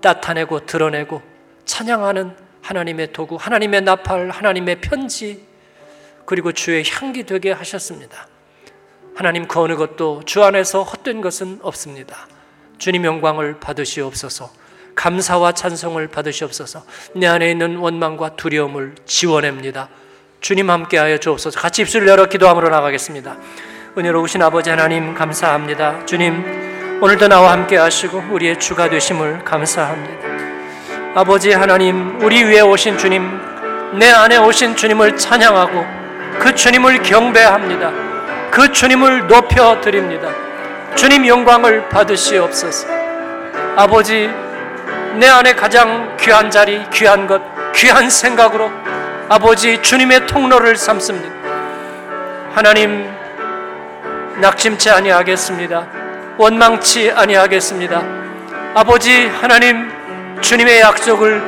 나타내고 0.00 0.66
드러내고 0.66 1.22
찬양하는 1.64 2.36
하나님의 2.62 3.12
도구, 3.12 3.36
하나님의 3.36 3.82
나팔, 3.82 4.30
하나님의 4.30 4.80
편지, 4.80 5.46
그리고 6.24 6.52
주의 6.52 6.82
향기 6.90 7.24
되게 7.24 7.52
하셨습니다. 7.52 8.26
하나님 9.16 9.48
그 9.48 9.58
어느 9.60 9.76
것도 9.76 10.22
주 10.26 10.44
안에서 10.44 10.82
헛된 10.82 11.22
것은 11.22 11.60
없습니다. 11.62 12.28
주님 12.76 13.02
영광을 13.06 13.58
받으시옵소서. 13.58 14.50
감사와 14.94 15.52
찬송을 15.52 16.08
받으시옵소서. 16.08 16.82
내 17.14 17.26
안에 17.26 17.50
있는 17.50 17.76
원망과 17.76 18.36
두려움을 18.36 18.94
지워냅니다. 19.06 19.88
주님 20.42 20.68
함께하여 20.68 21.16
주옵소서. 21.16 21.58
같이 21.58 21.80
입술을 21.80 22.06
열어 22.08 22.26
기도함으로 22.26 22.68
나가겠습니다. 22.68 23.38
은혜로우신 23.96 24.42
아버지 24.42 24.68
하나님 24.68 25.14
감사합니다. 25.14 26.04
주님 26.04 27.00
오늘도 27.00 27.28
나와 27.28 27.52
함께 27.52 27.78
하시고 27.78 28.22
우리의 28.30 28.60
주가 28.60 28.90
되심을 28.90 29.44
감사합니다. 29.44 31.18
아버지 31.18 31.52
하나님 31.52 32.20
우리 32.20 32.44
위에 32.44 32.60
오신 32.60 32.98
주님 32.98 33.40
내 33.98 34.10
안에 34.10 34.36
오신 34.36 34.76
주님을 34.76 35.16
찬양하고 35.16 35.86
그 36.38 36.54
주님을 36.54 37.02
경배합니다. 37.02 38.15
그 38.50 38.72
주님을 38.72 39.26
높여 39.26 39.80
드립니다. 39.80 40.28
주님 40.94 41.26
영광을 41.26 41.88
받으시옵소서. 41.88 42.88
아버지 43.76 44.30
내 45.14 45.28
안에 45.28 45.54
가장 45.54 46.16
귀한 46.18 46.50
자리, 46.50 46.82
귀한 46.90 47.26
것, 47.26 47.42
귀한 47.74 48.08
생각으로 48.08 48.70
아버지 49.28 49.80
주님의 49.82 50.26
통로를 50.26 50.76
삼습니다. 50.76 51.34
하나님 52.54 53.10
낙심치 54.40 54.90
아니하겠습니다. 54.90 55.86
원망치 56.38 57.10
아니하겠습니다. 57.10 58.02
아버지 58.74 59.26
하나님 59.26 59.90
주님의 60.40 60.80
약속을 60.80 61.40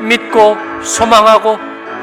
믿고 0.00 0.56
소망하고 0.82 1.58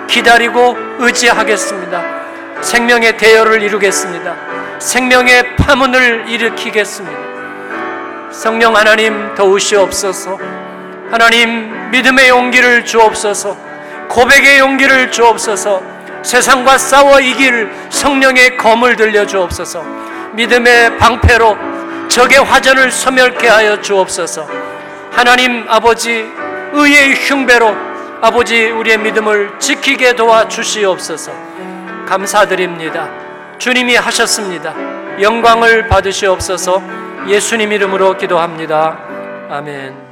기다리고 0.07 0.77
의지하겠습니다. 0.99 2.24
생명의 2.61 3.17
대열을 3.17 3.61
이루겠습니다. 3.61 4.35
생명의 4.79 5.55
파문을 5.55 6.25
일으키겠습니다. 6.27 8.31
성령 8.31 8.75
하나님 8.75 9.33
도우시옵소서. 9.35 10.37
하나님 11.09 11.91
믿음의 11.91 12.29
용기를 12.29 12.85
주옵소서. 12.85 13.55
고백의 14.09 14.59
용기를 14.59 15.11
주옵소서. 15.11 15.81
세상과 16.23 16.77
싸워 16.77 17.19
이길 17.19 17.71
성령의 17.89 18.57
검을 18.57 18.95
들려 18.95 19.25
주옵소서. 19.25 19.83
믿음의 20.33 20.97
방패로 20.97 21.57
적의 22.07 22.43
화전을 22.43 22.91
소멸케 22.91 23.47
하여 23.47 23.81
주옵소서. 23.81 24.47
하나님 25.11 25.65
아버지 25.69 26.29
의의 26.73 27.15
흉배로 27.15 27.75
아버지 28.21 28.69
우리의 28.69 28.97
믿음을 28.97 29.59
지키게 29.59 30.13
도와 30.13 30.47
주시옵소서. 30.47 31.31
감사드립니다. 32.05 33.09
주님이 33.57 33.95
하셨습니다. 33.95 34.73
영광을 35.21 35.87
받으시옵소서. 35.87 36.81
예수님 37.27 37.71
이름으로 37.71 38.17
기도합니다. 38.17 38.97
아멘. 39.49 40.04